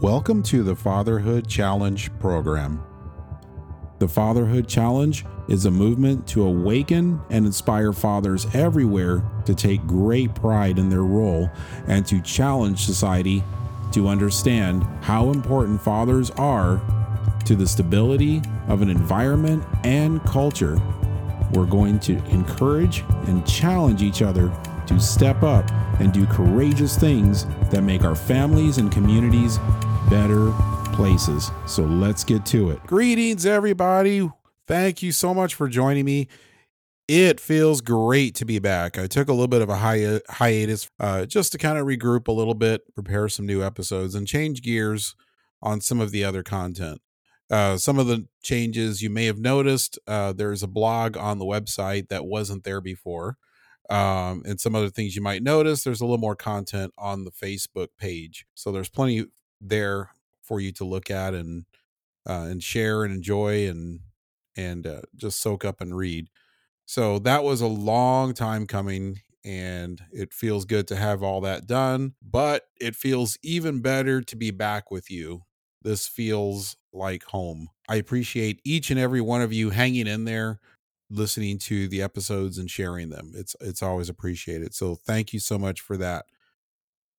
Welcome 0.00 0.42
to 0.44 0.64
the 0.64 0.74
Fatherhood 0.74 1.48
Challenge 1.48 2.10
program. 2.18 2.84
The 4.00 4.08
Fatherhood 4.08 4.66
Challenge 4.66 5.24
is 5.48 5.66
a 5.66 5.70
movement 5.70 6.26
to 6.28 6.42
awaken 6.42 7.20
and 7.30 7.46
inspire 7.46 7.92
fathers 7.92 8.44
everywhere 8.54 9.22
to 9.46 9.54
take 9.54 9.86
great 9.86 10.34
pride 10.34 10.80
in 10.80 10.90
their 10.90 11.04
role 11.04 11.48
and 11.86 12.04
to 12.06 12.20
challenge 12.20 12.84
society 12.84 13.44
to 13.92 14.08
understand 14.08 14.82
how 15.00 15.30
important 15.30 15.80
fathers 15.80 16.28
are 16.32 16.82
to 17.44 17.54
the 17.54 17.66
stability 17.66 18.42
of 18.66 18.82
an 18.82 18.90
environment 18.90 19.64
and 19.84 20.20
culture. 20.24 20.76
We're 21.52 21.66
going 21.66 22.00
to 22.00 22.16
encourage 22.30 23.04
and 23.28 23.46
challenge 23.46 24.02
each 24.02 24.22
other 24.22 24.52
to 24.88 25.00
step 25.00 25.42
up 25.44 25.70
and 26.00 26.12
do 26.12 26.26
courageous 26.26 26.98
things 26.98 27.46
that 27.70 27.82
make 27.82 28.02
our 28.02 28.16
families 28.16 28.78
and 28.78 28.90
communities 28.90 29.58
better 30.08 30.52
places. 30.92 31.50
So 31.66 31.82
let's 31.82 32.24
get 32.24 32.46
to 32.46 32.70
it. 32.70 32.82
Greetings, 32.86 33.46
everybody. 33.46 34.30
Thank 34.66 35.02
you 35.02 35.12
so 35.12 35.34
much 35.34 35.54
for 35.54 35.68
joining 35.68 36.04
me. 36.04 36.28
It 37.06 37.38
feels 37.38 37.82
great 37.82 38.34
to 38.36 38.46
be 38.46 38.58
back. 38.58 38.96
I 38.96 39.06
took 39.06 39.28
a 39.28 39.32
little 39.32 39.48
bit 39.48 39.60
of 39.60 39.68
a 39.68 39.76
hi- 39.76 40.20
hiatus 40.30 40.90
uh, 40.98 41.26
just 41.26 41.52
to 41.52 41.58
kind 41.58 41.76
of 41.76 41.86
regroup 41.86 42.28
a 42.28 42.32
little 42.32 42.54
bit, 42.54 42.82
prepare 42.94 43.28
some 43.28 43.44
new 43.44 43.62
episodes, 43.62 44.14
and 44.14 44.26
change 44.26 44.62
gears 44.62 45.14
on 45.62 45.80
some 45.82 46.00
of 46.00 46.12
the 46.12 46.24
other 46.24 46.42
content. 46.42 47.00
Uh, 47.50 47.76
some 47.76 47.98
of 47.98 48.06
the 48.06 48.26
changes 48.42 49.02
you 49.02 49.10
may 49.10 49.26
have 49.26 49.38
noticed 49.38 49.98
uh, 50.06 50.32
there's 50.32 50.62
a 50.62 50.66
blog 50.66 51.16
on 51.16 51.38
the 51.38 51.44
website 51.44 52.08
that 52.08 52.24
wasn't 52.24 52.64
there 52.64 52.80
before. 52.80 53.36
Um, 53.90 54.42
and 54.46 54.58
some 54.58 54.74
other 54.74 54.88
things 54.88 55.14
you 55.14 55.20
might 55.20 55.42
notice 55.42 55.84
there's 55.84 56.00
a 56.00 56.06
little 56.06 56.16
more 56.16 56.36
content 56.36 56.94
on 56.96 57.24
the 57.24 57.30
Facebook 57.30 57.88
page. 57.98 58.46
So 58.54 58.72
there's 58.72 58.88
plenty 58.88 59.26
there 59.60 60.10
for 60.42 60.60
you 60.60 60.72
to 60.72 60.84
look 60.84 61.10
at 61.10 61.34
and 61.34 61.64
uh, 62.28 62.46
and 62.50 62.62
share 62.62 63.04
and 63.04 63.14
enjoy 63.14 63.68
and 63.68 64.00
and 64.56 64.86
uh, 64.86 65.02
just 65.16 65.40
soak 65.40 65.64
up 65.64 65.80
and 65.80 65.96
read. 65.96 66.28
So 66.86 67.18
that 67.20 67.44
was 67.44 67.60
a 67.60 67.66
long 67.66 68.34
time 68.34 68.66
coming 68.66 69.20
and 69.44 70.02
it 70.12 70.32
feels 70.32 70.64
good 70.64 70.88
to 70.88 70.96
have 70.96 71.22
all 71.22 71.40
that 71.42 71.66
done, 71.66 72.14
but 72.22 72.64
it 72.80 72.96
feels 72.96 73.38
even 73.42 73.80
better 73.80 74.22
to 74.22 74.36
be 74.36 74.50
back 74.50 74.90
with 74.90 75.10
you. 75.10 75.42
This 75.82 76.06
feels 76.08 76.76
like 76.92 77.24
home. 77.24 77.68
I 77.88 77.96
appreciate 77.96 78.60
each 78.64 78.90
and 78.90 78.98
every 78.98 79.20
one 79.20 79.42
of 79.42 79.52
you 79.52 79.70
hanging 79.70 80.06
in 80.06 80.24
there, 80.24 80.60
listening 81.10 81.58
to 81.58 81.88
the 81.88 82.02
episodes 82.02 82.58
and 82.58 82.70
sharing 82.70 83.10
them. 83.10 83.32
It's 83.34 83.54
it's 83.60 83.82
always 83.82 84.08
appreciated. 84.08 84.74
So 84.74 84.94
thank 84.94 85.32
you 85.32 85.40
so 85.40 85.58
much 85.58 85.80
for 85.80 85.96
that. 85.98 86.26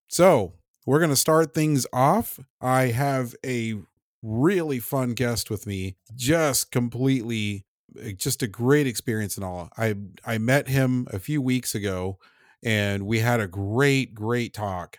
So, 0.08 0.54
we're 0.86 1.00
going 1.00 1.10
to 1.10 1.16
start 1.16 1.52
things 1.52 1.86
off. 1.92 2.38
I 2.60 2.86
have 2.86 3.34
a 3.44 3.74
really 4.22 4.78
fun 4.78 5.12
guest 5.14 5.50
with 5.50 5.66
me, 5.66 5.96
just 6.14 6.70
completely 6.70 7.66
eh, 8.00 8.12
just 8.16 8.42
a 8.42 8.46
great 8.46 8.86
experience 8.86 9.36
and 9.36 9.44
all. 9.44 9.68
I 9.76 9.96
I 10.24 10.38
met 10.38 10.68
him 10.68 11.06
a 11.12 11.18
few 11.18 11.42
weeks 11.42 11.74
ago 11.74 12.18
and 12.62 13.06
we 13.06 13.18
had 13.18 13.40
a 13.40 13.48
great 13.48 14.14
great 14.14 14.54
talk. 14.54 14.98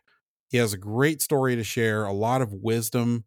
He 0.49 0.57
has 0.57 0.73
a 0.73 0.77
great 0.77 1.21
story 1.21 1.55
to 1.55 1.63
share, 1.63 2.05
a 2.05 2.13
lot 2.13 2.41
of 2.41 2.53
wisdom, 2.53 3.25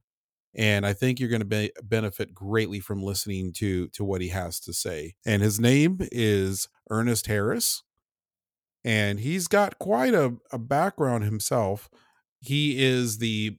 and 0.55 0.87
I 0.87 0.95
think 0.95 1.21
you're 1.21 1.29
going 1.29 1.41
to 1.41 1.47
be, 1.47 1.71
benefit 1.83 2.35
greatly 2.35 2.81
from 2.81 3.03
listening 3.03 3.53
to 3.55 3.89
to 3.89 4.05
what 4.05 4.21
he 4.21 4.29
has 4.29 4.61
to 4.61 4.73
say. 4.73 5.15
And 5.27 5.43
his 5.43 5.61
name 5.61 5.99
is 6.13 6.69
Ernest 6.91 7.27
Harris, 7.27 7.83
and 8.85 9.21
he's 9.21 9.49
got 9.49 9.79
quite 9.79 10.15
a, 10.15 10.35
a 10.53 10.59
background 10.59 11.25
himself. 11.25 11.89
He 12.41 12.83
is 12.83 13.19
the 13.19 13.57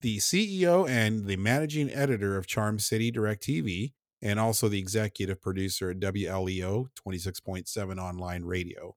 the 0.00 0.18
CEO 0.18 0.88
and 0.88 1.26
the 1.26 1.36
managing 1.36 1.90
editor 1.90 2.36
of 2.36 2.46
Charm 2.46 2.78
City 2.78 3.10
Direct 3.10 3.42
TV, 3.42 3.92
and 4.20 4.38
also 4.38 4.68
the 4.68 4.78
executive 4.78 5.40
producer 5.40 5.90
at 5.90 6.00
WLEO 6.00 6.88
26.7 7.06 7.98
online 7.98 8.44
radio. 8.44 8.96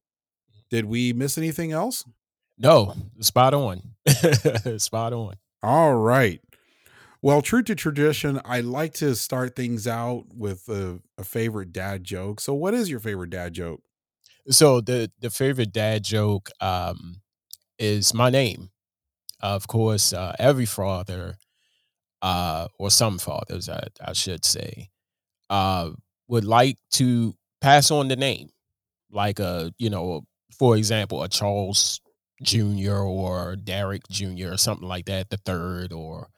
Did 0.70 0.86
we 0.86 1.14
miss 1.14 1.38
anything 1.38 1.72
else? 1.72 2.06
No, 2.58 2.96
spot 3.20 3.54
on. 3.54 3.82
spot 4.78 5.14
on. 5.14 5.36
All 5.62 5.96
right. 5.96 6.42
Well, 7.22 7.42
true 7.42 7.64
to 7.64 7.76
tradition, 7.76 8.40
I 8.46 8.62
like 8.62 8.94
to 8.96 9.16
start 9.16 9.56
things 9.56 9.88
out 9.88 10.26
with 10.36 10.70
a, 10.70 11.00
a, 11.18 11.24
favorite 11.24 11.72
dad 11.72 12.04
joke. 12.04 12.40
So, 12.40 12.54
what 12.54 12.76
is 12.76 12.90
your 12.90 13.00
favorite 13.00 13.32
dad 13.32 13.54
joke? 13.54 13.82
So, 14.50 14.80
the 14.80 15.12
the 15.20 15.32
favorite 15.32 15.74
dad 15.74 16.04
joke 16.04 16.50
um, 16.62 17.22
is 17.80 18.14
my 18.14 18.30
name 18.30 18.70
of 19.54 19.68
course, 19.68 20.14
uh, 20.14 20.36
every 20.40 20.66
father, 20.66 21.38
uh, 22.22 22.68
or 22.80 22.90
some 22.90 23.20
fathers, 23.20 23.70
I, 23.70 23.88
I 24.04 24.14
should 24.14 24.44
say, 24.46 24.90
uh, 25.50 25.92
would 26.28 26.46
like 26.46 26.78
to 26.94 27.36
pass 27.62 27.92
on 27.92 28.08
the 28.08 28.16
name, 28.16 28.50
like 29.12 29.40
a, 29.40 29.74
you 29.78 29.90
know, 29.90 30.24
for 30.58 30.78
example, 30.78 31.22
a 31.22 31.30
Charles 31.30 32.02
Jr. 32.42 32.96
or 32.98 33.56
Derek 33.56 34.08
Jr. 34.10 34.54
or 34.54 34.58
something 34.58 34.88
like 34.88 35.06
that, 35.06 35.30
the 35.30 35.38
third 35.38 35.94
or 35.94 36.30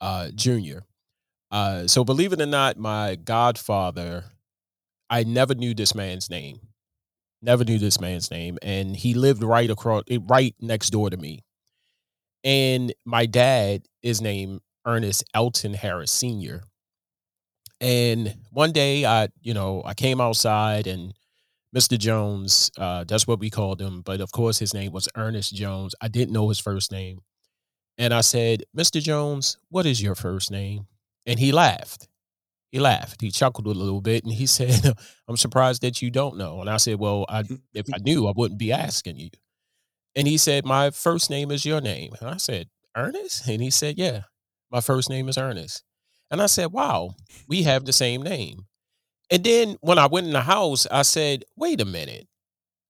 uh, 0.00 0.28
Junior. 0.34 0.84
Uh, 1.50 1.86
so 1.86 2.04
believe 2.04 2.32
it 2.32 2.40
or 2.40 2.46
not, 2.46 2.76
my 2.78 3.16
godfather, 3.16 4.24
I 5.10 5.24
never 5.24 5.54
knew 5.54 5.74
this 5.74 5.94
man's 5.94 6.30
name. 6.30 6.60
Never 7.42 7.64
knew 7.64 7.78
this 7.78 8.00
man's 8.00 8.30
name, 8.30 8.58
and 8.62 8.96
he 8.96 9.12
lived 9.12 9.42
right 9.42 9.68
across, 9.68 10.04
right 10.28 10.54
next 10.60 10.90
door 10.90 11.10
to 11.10 11.16
me. 11.16 11.44
And 12.44 12.92
my 13.04 13.26
dad 13.26 13.86
is 14.02 14.20
named 14.20 14.60
Ernest 14.86 15.24
Elton 15.34 15.74
Harris 15.74 16.12
Sr. 16.12 16.62
And 17.80 18.36
one 18.50 18.72
day 18.72 19.04
I, 19.04 19.28
you 19.40 19.54
know, 19.54 19.82
I 19.84 19.94
came 19.94 20.20
outside 20.20 20.86
and 20.86 21.14
Mr. 21.74 21.98
Jones, 21.98 22.70
uh, 22.78 23.04
that's 23.04 23.26
what 23.26 23.40
we 23.40 23.50
called 23.50 23.80
him, 23.80 24.02
but 24.02 24.20
of 24.20 24.30
course 24.30 24.58
his 24.58 24.72
name 24.72 24.92
was 24.92 25.08
Ernest 25.16 25.54
Jones. 25.54 25.94
I 26.00 26.08
didn't 26.08 26.32
know 26.32 26.48
his 26.48 26.60
first 26.60 26.92
name. 26.92 27.20
And 27.98 28.12
I 28.14 28.20
said, 28.20 28.64
Mr. 28.76 29.02
Jones, 29.02 29.56
what 29.70 29.86
is 29.86 30.02
your 30.02 30.14
first 30.14 30.50
name? 30.50 30.86
And 31.26 31.38
he 31.38 31.52
laughed. 31.52 32.08
He 32.70 32.80
laughed. 32.80 33.20
He 33.20 33.30
chuckled 33.30 33.66
a 33.66 33.70
little 33.70 34.00
bit 34.00 34.24
and 34.24 34.32
he 34.32 34.46
said, 34.48 34.94
I'm 35.28 35.36
surprised 35.36 35.82
that 35.82 36.02
you 36.02 36.10
don't 36.10 36.36
know. 36.36 36.60
And 36.60 36.70
I 36.70 36.76
said, 36.76 36.98
Well, 36.98 37.26
I, 37.28 37.44
if 37.74 37.86
I 37.92 37.98
knew, 37.98 38.26
I 38.26 38.32
wouldn't 38.34 38.58
be 38.58 38.72
asking 38.72 39.16
you. 39.16 39.30
And 40.16 40.28
he 40.28 40.36
said, 40.38 40.64
My 40.64 40.90
first 40.90 41.30
name 41.30 41.50
is 41.50 41.64
your 41.64 41.80
name. 41.80 42.12
And 42.20 42.30
I 42.30 42.36
said, 42.36 42.68
Ernest? 42.96 43.46
And 43.48 43.62
he 43.62 43.70
said, 43.70 43.98
Yeah, 43.98 44.22
my 44.70 44.80
first 44.80 45.10
name 45.10 45.28
is 45.28 45.38
Ernest. 45.38 45.82
And 46.30 46.42
I 46.42 46.46
said, 46.46 46.72
Wow, 46.72 47.14
we 47.48 47.62
have 47.64 47.84
the 47.84 47.92
same 47.92 48.22
name. 48.22 48.66
And 49.30 49.44
then 49.44 49.76
when 49.80 49.98
I 49.98 50.06
went 50.06 50.26
in 50.26 50.32
the 50.32 50.42
house, 50.42 50.86
I 50.90 51.02
said, 51.02 51.44
Wait 51.56 51.80
a 51.80 51.84
minute. 51.84 52.26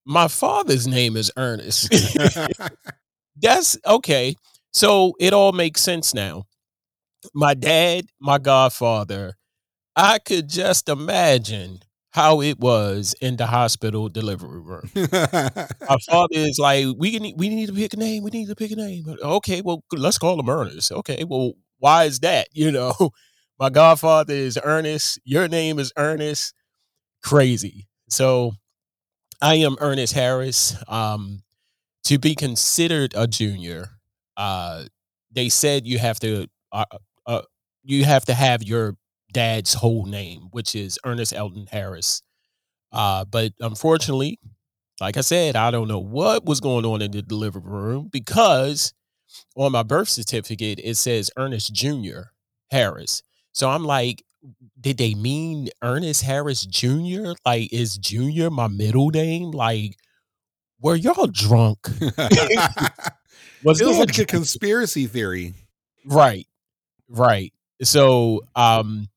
My 0.06 0.28
father's 0.28 0.86
name 0.86 1.16
is 1.16 1.30
Ernest. 1.36 1.92
That's 3.40 3.78
okay. 3.86 4.36
So 4.72 5.14
it 5.20 5.32
all 5.32 5.52
makes 5.52 5.82
sense 5.82 6.14
now. 6.14 6.44
My 7.34 7.54
dad, 7.54 8.06
my 8.20 8.38
godfather, 8.38 9.34
I 9.96 10.18
could 10.18 10.48
just 10.48 10.88
imagine 10.88 11.80
how 12.14 12.40
it 12.40 12.60
was 12.60 13.14
in 13.20 13.36
the 13.36 13.46
hospital 13.46 14.08
delivery 14.08 14.60
room. 14.60 14.90
My 14.94 15.96
father 16.08 16.28
is 16.32 16.58
like, 16.60 16.86
we 16.96 17.18
need 17.18 17.34
we 17.38 17.48
need 17.48 17.66
to 17.66 17.74
pick 17.74 17.92
a 17.94 17.96
name. 17.96 18.22
We 18.22 18.30
need 18.30 18.48
to 18.48 18.54
pick 18.56 18.70
a 18.70 18.76
name. 18.76 19.04
Okay, 19.22 19.62
well, 19.62 19.84
let's 19.92 20.18
call 20.18 20.38
him 20.40 20.48
Ernest. 20.48 20.92
Okay, 20.92 21.24
well, 21.24 21.54
why 21.78 22.04
is 22.04 22.20
that? 22.20 22.48
You 22.54 22.72
know, 22.72 23.10
my 23.58 23.70
godfather 23.70 24.34
is 24.34 24.58
Ernest. 24.62 25.20
Your 25.24 25.48
name 25.48 25.78
is 25.80 25.92
Ernest. 25.96 26.54
Crazy. 27.22 27.88
So, 28.10 28.52
I 29.42 29.56
am 29.56 29.76
Ernest 29.80 30.14
Harris. 30.14 30.76
Um, 30.88 31.42
to 32.04 32.18
be 32.18 32.34
considered 32.34 33.14
a 33.16 33.26
junior, 33.26 33.90
uh, 34.36 34.84
they 35.32 35.48
said 35.48 35.86
you 35.86 35.98
have 35.98 36.20
to 36.20 36.46
uh, 36.72 36.84
uh, 37.26 37.42
you 37.84 38.04
have 38.04 38.24
to 38.26 38.34
have 38.34 38.62
your 38.62 38.96
dad's 39.34 39.74
whole 39.74 40.06
name, 40.06 40.48
which 40.52 40.74
is 40.74 40.98
Ernest 41.04 41.34
Elton 41.34 41.66
Harris. 41.70 42.22
Uh, 42.92 43.24
but 43.26 43.52
unfortunately, 43.60 44.38
like 45.00 45.16
I 45.16 45.22
said, 45.22 45.56
I 45.56 45.70
don't 45.70 45.88
know 45.88 45.98
what 45.98 46.46
was 46.46 46.60
going 46.60 46.86
on 46.86 47.02
in 47.02 47.10
the 47.10 47.22
delivery 47.22 47.62
room 47.64 48.08
because 48.10 48.94
on 49.56 49.72
my 49.72 49.82
birth 49.82 50.08
certificate 50.08 50.80
it 50.82 50.96
says 50.96 51.30
Ernest 51.36 51.74
Jr. 51.74 52.30
Harris. 52.70 53.22
So 53.52 53.68
I'm 53.68 53.84
like, 53.84 54.24
did 54.80 54.98
they 54.98 55.14
mean 55.14 55.68
Ernest 55.82 56.22
Harris 56.22 56.64
Jr.? 56.64 57.32
Like, 57.44 57.72
is 57.72 57.98
Junior 57.98 58.50
my 58.50 58.68
middle 58.68 59.10
name? 59.10 59.50
Like, 59.50 59.96
were 60.80 60.96
y'all 60.96 61.26
drunk? 61.26 61.78
was 63.64 63.80
it 63.80 63.86
was 63.86 63.98
like 63.98 64.18
a 64.18 64.26
conspiracy 64.26 65.06
theory. 65.06 65.54
Right. 66.04 66.46
Right. 67.08 67.52
So 67.82 68.42
um 68.54 69.08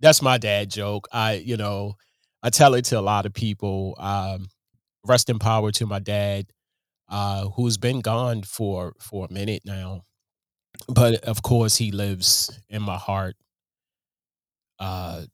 that's 0.00 0.22
my 0.22 0.38
dad 0.38 0.70
joke. 0.70 1.08
I, 1.12 1.34
you 1.34 1.56
know, 1.56 1.94
I 2.42 2.50
tell 2.50 2.74
it 2.74 2.84
to 2.86 2.98
a 2.98 3.02
lot 3.02 3.26
of 3.26 3.34
people. 3.34 3.94
Um, 3.98 4.48
rest 5.06 5.30
in 5.30 5.38
power 5.38 5.70
to 5.72 5.86
my 5.86 5.98
dad, 5.98 6.46
uh, 7.08 7.48
who's 7.50 7.76
been 7.78 8.00
gone 8.00 8.42
for 8.42 8.94
for 9.00 9.26
a 9.28 9.32
minute 9.32 9.62
now. 9.64 10.02
but 10.88 11.16
of 11.24 11.42
course 11.42 11.76
he 11.76 11.90
lives 11.92 12.60
in 12.68 12.82
my 12.82 12.96
heart. 12.96 13.36
Uh, 14.78 15.24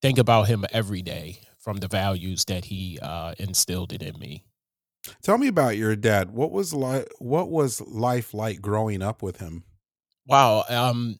think 0.00 0.18
about 0.18 0.48
him 0.48 0.64
every 0.72 1.02
day 1.02 1.40
from 1.58 1.78
the 1.78 1.88
values 1.88 2.44
that 2.46 2.66
he 2.66 2.98
uh, 3.02 3.34
instilled 3.38 3.92
it 3.92 4.02
in 4.02 4.18
me. 4.18 4.44
Tell 5.22 5.38
me 5.38 5.48
about 5.48 5.76
your 5.76 5.96
dad. 5.96 6.30
What 6.30 6.52
was 6.52 6.72
like? 6.72 7.08
What 7.18 7.50
was 7.50 7.80
life 7.80 8.34
like 8.34 8.60
growing 8.60 9.02
up 9.02 9.22
with 9.22 9.38
him? 9.38 9.64
Wow, 10.26 10.64
um, 10.68 11.18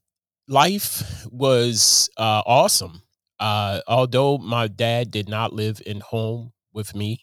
life 0.49 1.27
was 1.31 2.11
uh, 2.17 2.43
awesome. 2.47 3.03
Uh, 3.39 3.81
although 3.89 4.39
my 4.39 4.69
dad 4.69 5.11
did 5.11 5.29
not 5.29 5.53
live 5.53 5.83
in 5.87 6.01
home 6.01 6.53
with 6.73 6.95
me, 6.95 7.21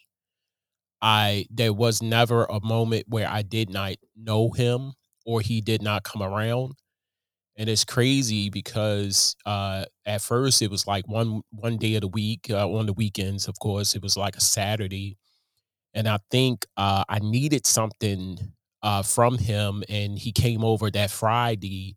I 1.02 1.46
there 1.50 1.72
was 1.72 2.02
never 2.02 2.44
a 2.44 2.60
moment 2.60 3.06
where 3.08 3.28
I 3.28 3.42
did 3.42 3.70
not 3.70 3.94
know 4.16 4.50
him 4.50 4.92
or 5.24 5.40
he 5.40 5.60
did 5.60 5.82
not 5.82 6.02
come 6.04 6.22
around. 6.22 6.74
And 7.56 7.68
it's 7.70 7.84
crazy 7.84 8.50
because 8.50 9.36
uh, 9.46 9.84
at 10.06 10.22
first 10.22 10.62
it 10.62 10.70
was 10.70 10.86
like 10.86 11.08
one 11.08 11.42
one 11.52 11.78
day 11.78 11.96
of 11.96 12.02
the 12.02 12.08
week 12.08 12.48
uh, 12.50 12.68
on 12.68 12.86
the 12.86 12.94
weekends. 12.94 13.48
Of 13.48 13.58
course, 13.60 13.94
it 13.96 14.02
was 14.02 14.16
like 14.16 14.36
a 14.36 14.40
Saturday, 14.40 15.18
and 15.94 16.08
I 16.08 16.18
think 16.30 16.66
uh, 16.76 17.04
I 17.08 17.20
needed 17.20 17.66
something 17.66 18.38
uh, 18.82 19.02
from 19.02 19.38
him, 19.38 19.84
and 19.88 20.18
he 20.18 20.32
came 20.32 20.64
over 20.64 20.90
that 20.92 21.10
Friday, 21.10 21.96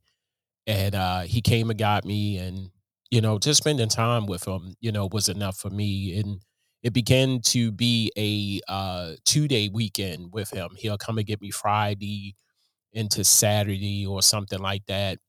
and 0.68 0.96
uh, 0.96 1.22
he 1.22 1.42
came 1.42 1.70
and 1.70 1.80
got 1.80 2.06
me, 2.06 2.38
and 2.38 2.70
you 3.12 3.22
know, 3.22 3.40
just 3.40 3.60
spending 3.60 3.90
time 3.90 4.26
with 4.26 4.48
him, 4.48 4.76
you 4.82 4.92
know, 4.92 5.08
was 5.12 5.30
enough 5.30 5.58
for 5.58 5.70
me, 5.70 6.20
and 6.20 6.42
it 6.84 6.94
began 6.94 7.42
to 7.42 7.72
be 7.72 8.12
a 8.18 8.62
uh, 8.72 9.14
two 9.26 9.48
day 9.48 9.70
weekend 9.70 10.34
with 10.34 10.52
him. 10.52 10.70
He'll 10.78 10.98
come 10.98 11.18
and 11.18 11.28
get 11.28 11.42
me 11.42 11.52
Friday 11.52 12.36
into 12.94 13.24
Saturday 13.24 14.06
or 14.06 14.22
something 14.22 14.60
like 14.60 14.86
that. 14.88 15.20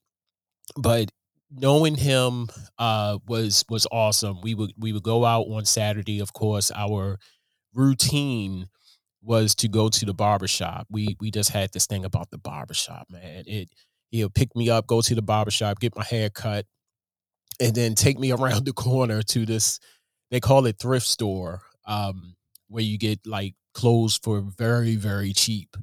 But 0.77 1.11
knowing 1.51 1.97
him 1.97 2.49
uh, 2.79 3.19
was 3.27 3.65
was 3.69 3.87
awesome. 3.93 4.41
We 4.43 4.55
would 4.55 4.73
we 4.79 4.93
would 4.93 5.03
go 5.03 5.25
out 5.25 5.47
on 5.49 5.65
Saturday. 5.65 6.21
Of 6.21 6.33
course, 6.33 6.71
our 6.75 7.19
routine 7.75 8.69
was 9.23 9.55
to 9.57 9.69
go 9.69 9.89
to 9.89 10.05
the 10.05 10.15
barbershop. 10.15 10.87
We 10.91 11.17
we 11.21 11.31
just 11.31 11.51
had 11.51 11.73
this 11.73 11.87
thing 11.87 12.05
about 12.05 12.31
the 12.31 12.39
barbershop, 12.39 13.07
man. 13.11 13.45
It 13.47 13.71
he'll 14.15 14.31
pick 14.31 14.55
me 14.57 14.71
up, 14.71 14.87
go 14.87 15.01
to 15.03 15.15
the 15.15 15.23
barbershop, 15.23 15.81
get 15.81 15.97
my 15.97 16.05
hair 16.05 16.31
cut, 16.31 16.67
and 17.61 17.75
then 17.75 17.95
take 17.95 18.19
me 18.19 18.33
around 18.33 18.65
the 18.65 18.73
corner 18.73 19.23
to 19.23 19.47
this 19.47 19.81
they 20.31 20.41
call 20.41 20.67
it 20.67 20.79
thrift 20.81 21.07
store, 21.07 21.63
um, 21.87 22.35
where 22.69 22.83
you 22.83 22.99
get 22.99 23.27
like 23.27 23.55
clothes 23.75 24.19
for 24.23 24.41
very, 24.41 24.97
very 24.97 25.33
cheap. 25.33 25.77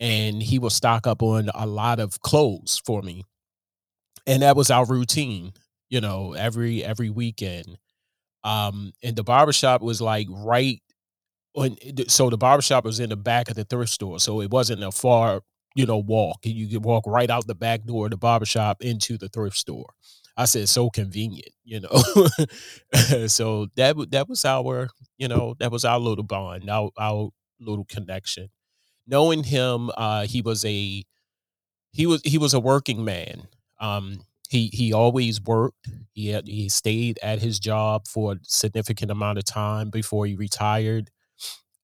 And 0.00 0.42
he 0.42 0.58
will 0.58 0.70
stock 0.70 1.06
up 1.06 1.22
on 1.22 1.50
a 1.54 1.66
lot 1.66 2.00
of 2.00 2.20
clothes 2.20 2.82
for 2.84 3.02
me. 3.02 3.24
And 4.26 4.42
that 4.42 4.56
was 4.56 4.70
our 4.70 4.84
routine, 4.86 5.52
you 5.88 6.00
know, 6.00 6.34
every 6.34 6.84
every 6.84 7.10
weekend. 7.10 7.78
Um, 8.44 8.92
and 9.02 9.16
the 9.16 9.24
barbershop 9.24 9.82
was 9.82 10.00
like 10.00 10.26
right 10.30 10.80
on 11.54 11.76
so 12.08 12.30
the 12.30 12.38
barbershop 12.38 12.84
was 12.84 13.00
in 13.00 13.10
the 13.10 13.16
back 13.16 13.50
of 13.50 13.56
the 13.56 13.64
thrift 13.64 13.92
store. 13.92 14.20
So 14.20 14.40
it 14.40 14.50
wasn't 14.50 14.84
a 14.84 14.92
far, 14.92 15.42
you 15.74 15.86
know, 15.86 15.98
walk. 15.98 16.38
You 16.44 16.68
could 16.68 16.84
walk 16.84 17.04
right 17.06 17.30
out 17.30 17.46
the 17.46 17.54
back 17.54 17.84
door 17.84 18.06
of 18.06 18.10
the 18.10 18.16
barbershop 18.16 18.82
into 18.82 19.16
the 19.16 19.28
thrift 19.28 19.56
store. 19.56 19.90
I 20.36 20.44
said 20.46 20.68
so 20.68 20.90
convenient, 20.90 21.50
you 21.64 21.80
know. 21.80 22.46
so 23.26 23.66
that 23.76 23.96
that 24.10 24.28
was 24.28 24.44
our, 24.44 24.88
you 25.18 25.28
know, 25.28 25.54
that 25.58 25.70
was 25.70 25.84
our 25.84 25.98
little 25.98 26.24
bond, 26.24 26.68
our 26.70 26.90
our 26.98 27.30
little 27.60 27.84
connection. 27.84 28.48
Knowing 29.06 29.44
him, 29.44 29.90
uh, 29.96 30.26
he 30.26 30.42
was 30.42 30.64
a 30.64 31.04
he 31.92 32.06
was 32.06 32.20
he 32.24 32.38
was 32.38 32.54
a 32.54 32.60
working 32.60 33.04
man. 33.04 33.48
Um, 33.80 34.20
he 34.48 34.68
he 34.68 34.92
always 34.92 35.40
worked. 35.40 35.88
He 36.12 36.28
had, 36.28 36.46
he 36.48 36.68
stayed 36.68 37.18
at 37.22 37.40
his 37.40 37.58
job 37.58 38.06
for 38.08 38.32
a 38.32 38.36
significant 38.42 39.10
amount 39.10 39.38
of 39.38 39.44
time 39.44 39.90
before 39.90 40.26
he 40.26 40.34
retired. 40.34 41.10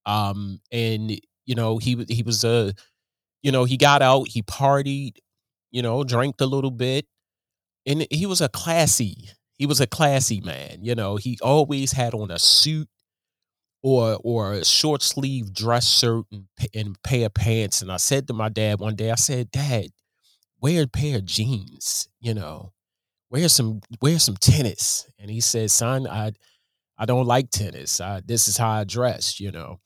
Um, 0.06 0.60
and 0.72 1.10
you 1.44 1.54
know 1.54 1.78
he 1.78 2.04
he 2.08 2.22
was 2.22 2.44
a 2.44 2.74
you 3.46 3.52
know 3.52 3.64
he 3.64 3.76
got 3.76 4.02
out, 4.02 4.28
he 4.28 4.42
partied, 4.42 5.18
you 5.70 5.82
know, 5.82 6.04
drank 6.04 6.40
a 6.40 6.46
little 6.46 6.72
bit, 6.72 7.06
and 7.86 8.06
he 8.10 8.26
was 8.26 8.40
a 8.40 8.48
classy 8.48 9.30
he 9.58 9.66
was 9.66 9.80
a 9.80 9.86
classy 9.86 10.40
man 10.40 10.78
you 10.82 10.94
know 10.94 11.16
he 11.16 11.38
always 11.42 11.92
had 11.92 12.14
on 12.14 12.30
a 12.30 12.38
suit 12.38 12.88
or 13.82 14.18
or 14.22 14.52
a 14.52 14.64
short 14.64 15.02
sleeve 15.02 15.52
dress 15.52 15.88
shirt 15.88 16.24
and, 16.32 16.46
and 16.74 17.02
pair 17.02 17.26
of 17.26 17.34
pants 17.34 17.82
and 17.82 17.90
i 17.90 17.96
said 17.96 18.26
to 18.26 18.34
my 18.34 18.48
dad 18.48 18.78
one 18.78 18.94
day 18.94 19.10
i 19.10 19.14
said 19.14 19.50
dad 19.50 19.88
wear 20.60 20.82
a 20.82 20.86
pair 20.86 21.16
of 21.16 21.24
jeans 21.24 22.08
you 22.20 22.34
know 22.34 22.72
wear 23.30 23.48
some 23.48 23.80
wear 24.00 24.18
some 24.18 24.36
tennis 24.36 25.08
and 25.18 25.30
he 25.30 25.40
said 25.40 25.70
son 25.70 26.06
i 26.06 26.32
i 26.98 27.04
don't 27.04 27.26
like 27.26 27.50
tennis 27.50 28.00
I, 28.00 28.20
this 28.24 28.48
is 28.48 28.56
how 28.56 28.70
i 28.70 28.84
dress 28.84 29.40
you 29.40 29.50
know 29.50 29.80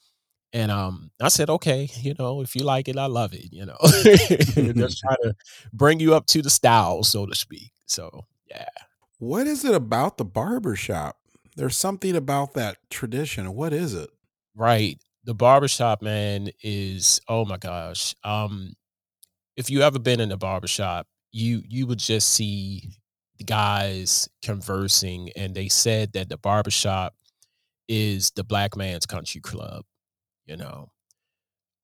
and 0.53 0.71
um, 0.71 1.11
I 1.21 1.29
said, 1.29 1.49
okay, 1.49 1.89
you 2.01 2.15
know, 2.19 2.41
if 2.41 2.57
you 2.57 2.65
like 2.65 2.89
it, 2.89 2.99
I 2.99 3.07
love 3.07 3.33
it, 3.33 3.53
you 3.53 3.67
know. 3.67 3.77
Just 3.83 5.01
try 5.01 5.15
to 5.23 5.35
bring 5.73 6.01
you 6.01 6.15
up 6.15 6.27
to 6.27 6.43
the 6.43 6.51
style, 6.51 7.05
so 7.05 7.27
to 7.27 7.35
speak. 7.35 7.73
So 7.87 8.25
yeah. 8.49 8.67
What 9.19 9.47
is 9.47 9.65
it 9.65 9.75
about 9.75 10.19
the 10.19 10.25
barbershop? 10.25 11.17
There's 11.57 11.77
something 11.77 12.17
about 12.17 12.55
that 12.55 12.79
tradition. 12.91 13.55
What 13.55 13.73
is 13.73 13.95
it? 13.95 14.11
Right. 14.57 14.99
The 15.25 15.35
barbershop, 15.35 16.03
man, 16.03 16.51
is 16.63 17.21
oh 17.29 17.45
my 17.45 17.59
gosh. 17.59 18.15
Um, 18.25 18.75
if 19.57 19.71
you 19.71 19.83
ever 19.83 19.99
been 19.99 20.21
in 20.21 20.33
a 20.33 20.37
barbershop, 20.37 21.07
you 21.33 21.63
you 21.69 21.87
would 21.87 21.99
just 21.99 22.31
see 22.31 22.95
the 23.39 23.45
guys 23.45 24.29
conversing, 24.43 25.31
and 25.37 25.55
they 25.55 25.69
said 25.69 26.13
that 26.15 26.29
the 26.29 26.39
barbershop 26.39 27.15
is 27.89 28.31
the 28.31 28.45
black 28.45 28.77
man's 28.77 29.05
country 29.05 29.41
club 29.41 29.85
you 30.51 30.57
know? 30.59 30.91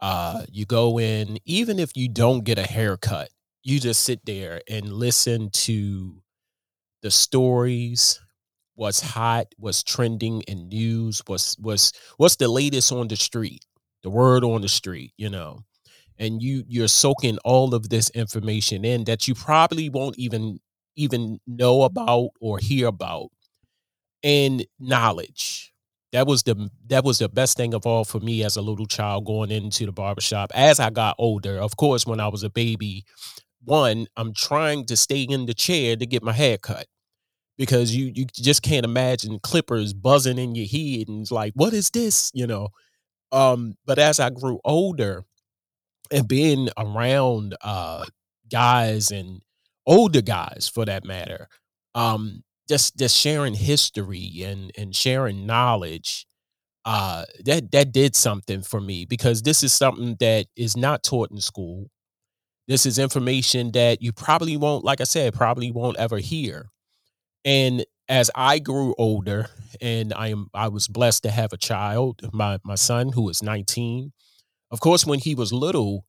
Uh 0.00 0.44
you 0.52 0.66
go 0.66 0.98
in 1.00 1.38
even 1.46 1.78
if 1.78 1.96
you 1.96 2.08
don't 2.08 2.44
get 2.44 2.58
a 2.58 2.64
haircut 2.66 3.30
you 3.64 3.80
just 3.80 4.02
sit 4.02 4.20
there 4.26 4.60
and 4.68 4.92
listen 4.92 5.48
to 5.52 6.16
the 7.02 7.10
stories 7.10 8.20
what's 8.74 9.00
hot 9.00 9.46
what's 9.58 9.82
trending 9.82 10.42
in 10.42 10.68
news 10.68 11.22
what's 11.26 11.58
what's 11.58 11.92
what's 12.18 12.36
the 12.36 12.48
latest 12.48 12.92
on 12.92 13.08
the 13.08 13.16
street 13.16 13.64
the 14.02 14.10
word 14.10 14.44
on 14.44 14.62
the 14.62 14.68
street 14.68 15.12
you 15.16 15.30
know? 15.30 15.60
And 16.18 16.42
you 16.42 16.64
you're 16.68 16.88
soaking 16.88 17.38
all 17.44 17.74
of 17.74 17.88
this 17.90 18.10
information 18.10 18.84
in 18.84 19.04
that 19.04 19.28
you 19.28 19.34
probably 19.34 19.88
won't 19.90 20.18
even 20.18 20.60
even 20.96 21.40
know 21.46 21.82
about 21.82 22.30
or 22.40 22.58
hear 22.58 22.88
about 22.88 23.28
and 24.22 24.66
knowledge 24.80 25.72
that 26.12 26.26
was 26.26 26.42
the 26.44 26.70
that 26.88 27.04
was 27.04 27.18
the 27.18 27.28
best 27.28 27.56
thing 27.56 27.74
of 27.74 27.86
all 27.86 28.04
for 28.04 28.20
me 28.20 28.44
as 28.44 28.56
a 28.56 28.62
little 28.62 28.86
child 28.86 29.24
going 29.26 29.50
into 29.50 29.86
the 29.86 29.92
barbershop. 29.92 30.50
As 30.54 30.80
i 30.80 30.90
got 30.90 31.16
older 31.18 31.58
of 31.58 31.76
course 31.76 32.06
when 32.06 32.20
i 32.20 32.28
was 32.28 32.42
a 32.42 32.50
baby 32.50 33.04
one 33.64 34.06
i'm 34.16 34.32
trying 34.34 34.84
to 34.86 34.96
stay 34.96 35.22
in 35.22 35.46
the 35.46 35.54
chair 35.54 35.96
to 35.96 36.06
get 36.06 36.22
my 36.22 36.32
hair 36.32 36.58
cut 36.58 36.86
because 37.58 37.94
you 37.94 38.12
you 38.14 38.26
just 38.34 38.62
can't 38.62 38.84
imagine 38.84 39.38
clippers 39.42 39.92
buzzing 39.94 40.38
in 40.38 40.54
your 40.54 40.66
head 40.66 41.08
and 41.08 41.22
it's 41.22 41.32
like 41.32 41.52
what 41.54 41.72
is 41.74 41.90
this? 41.90 42.30
You 42.34 42.46
know? 42.46 42.68
Um 43.32 43.74
but 43.86 43.98
as 43.98 44.20
i 44.20 44.30
grew 44.30 44.60
older 44.64 45.24
and 46.10 46.28
being 46.28 46.68
around 46.78 47.56
uh 47.62 48.04
guys 48.50 49.10
and 49.10 49.42
older 49.86 50.22
guys 50.22 50.70
for 50.72 50.84
that 50.84 51.04
matter 51.04 51.48
um 51.94 52.42
just 52.68 52.96
just 52.96 53.16
sharing 53.16 53.54
history 53.54 54.42
and 54.44 54.72
and 54.76 54.94
sharing 54.94 55.46
knowledge 55.46 56.26
uh 56.84 57.24
that 57.44 57.70
that 57.72 57.92
did 57.92 58.16
something 58.16 58.62
for 58.62 58.80
me 58.80 59.04
because 59.06 59.42
this 59.42 59.62
is 59.62 59.74
something 59.74 60.16
that 60.20 60.46
is 60.56 60.76
not 60.76 61.02
taught 61.04 61.30
in 61.30 61.40
school. 61.40 61.90
This 62.68 62.86
is 62.86 62.98
information 62.98 63.72
that 63.72 64.02
you 64.02 64.12
probably 64.12 64.56
won't 64.56 64.84
like 64.84 65.00
i 65.00 65.04
said 65.04 65.34
probably 65.34 65.70
won't 65.70 65.98
ever 65.98 66.18
hear. 66.18 66.70
And 67.44 67.84
as 68.08 68.30
i 68.36 68.58
grew 68.58 68.94
older 68.98 69.48
and 69.80 70.12
i 70.14 70.28
am 70.28 70.48
i 70.54 70.68
was 70.68 70.88
blessed 70.88 71.22
to 71.24 71.30
have 71.30 71.52
a 71.52 71.56
child 71.56 72.20
my 72.32 72.58
my 72.64 72.74
son 72.76 73.12
who 73.12 73.28
is 73.28 73.42
19 73.42 74.12
of 74.70 74.80
course 74.80 75.06
when 75.06 75.18
he 75.18 75.34
was 75.34 75.52
little 75.52 76.04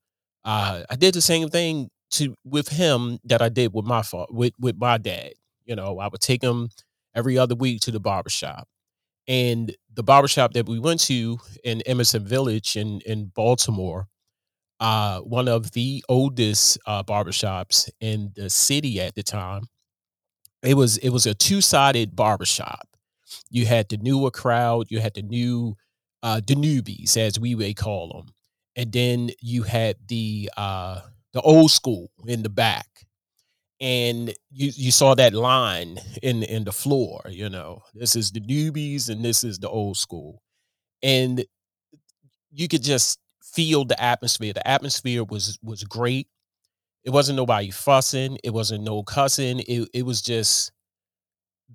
uh 0.45 0.83
i 0.89 0.95
did 0.95 1.13
the 1.15 1.21
same 1.21 1.49
thing 1.49 1.89
to 2.11 2.35
with 2.45 2.69
him 2.69 3.17
that 3.23 3.41
i 3.41 3.49
did 3.49 3.73
with 3.73 3.85
my 3.85 4.01
father 4.03 4.31
with 4.31 4.53
with 4.59 4.77
my 4.77 4.97
dad 4.97 5.33
you 5.67 5.75
know, 5.75 5.99
I 5.99 6.07
would 6.07 6.21
take 6.21 6.43
him 6.43 6.69
every 7.15 7.37
other 7.37 7.55
week 7.55 7.81
to 7.81 7.91
the 7.91 7.99
barbershop. 8.01 8.67
And 9.27 9.75
the 9.93 10.03
barbershop 10.03 10.53
that 10.53 10.67
we 10.67 10.79
went 10.79 11.01
to 11.01 11.39
in 11.63 11.83
Edmondson 11.85 12.25
Village 12.25 12.77
in, 12.77 13.01
in 13.05 13.27
Baltimore, 13.35 14.07
uh, 14.79 15.21
one 15.21 15.47
of 15.47 15.71
the 15.71 16.03
oldest 16.09 16.77
uh, 16.85 17.03
barbershops 17.03 17.89
in 17.99 18.31
the 18.35 18.49
city 18.49 19.01
at 19.01 19.15
the 19.15 19.23
time, 19.23 19.63
it 20.63 20.75
was 20.75 20.97
it 20.97 21.09
was 21.09 21.25
a 21.25 21.33
two-sided 21.33 22.15
barbershop. 22.15 22.87
You 23.49 23.65
had 23.65 23.89
the 23.89 23.97
newer 23.97 24.31
crowd, 24.31 24.87
you 24.89 24.99
had 24.99 25.13
the 25.15 25.21
new 25.21 25.75
uh 26.23 26.41
the 26.45 26.55
newbies, 26.55 27.17
as 27.17 27.39
we 27.39 27.55
may 27.55 27.73
call 27.73 28.09
them. 28.09 28.33
And 28.75 28.91
then 28.91 29.31
you 29.41 29.63
had 29.63 29.97
the 30.07 30.49
uh 30.57 31.01
the 31.33 31.41
old 31.41 31.71
school 31.71 32.11
in 32.27 32.43
the 32.43 32.49
back 32.49 33.06
and 33.79 34.29
you 34.51 34.71
you 34.75 34.91
saw 34.91 35.15
that 35.15 35.33
line 35.33 35.99
in 36.23 36.43
in 36.43 36.63
the 36.63 36.71
floor. 36.71 37.21
You 37.29 37.49
know, 37.49 37.83
this 37.93 38.15
is 38.15 38.31
the 38.31 38.41
newbies 38.41 39.09
and 39.09 39.23
this 39.23 39.43
is 39.43 39.59
the 39.59 39.69
old 39.69 39.97
school, 39.97 40.41
and 41.03 41.45
you 42.51 42.67
could 42.67 42.83
just 42.83 43.19
feel 43.43 43.85
the 43.85 44.01
atmosphere. 44.01 44.53
The 44.53 44.67
atmosphere 44.67 45.23
was 45.23 45.57
was 45.63 45.83
great. 45.83 46.27
It 47.03 47.11
wasn't 47.11 47.37
nobody 47.37 47.71
fussing. 47.71 48.37
It 48.43 48.51
wasn't 48.51 48.83
no 48.83 49.03
cussing. 49.03 49.59
It 49.61 49.89
it 49.93 50.03
was 50.05 50.21
just 50.21 50.71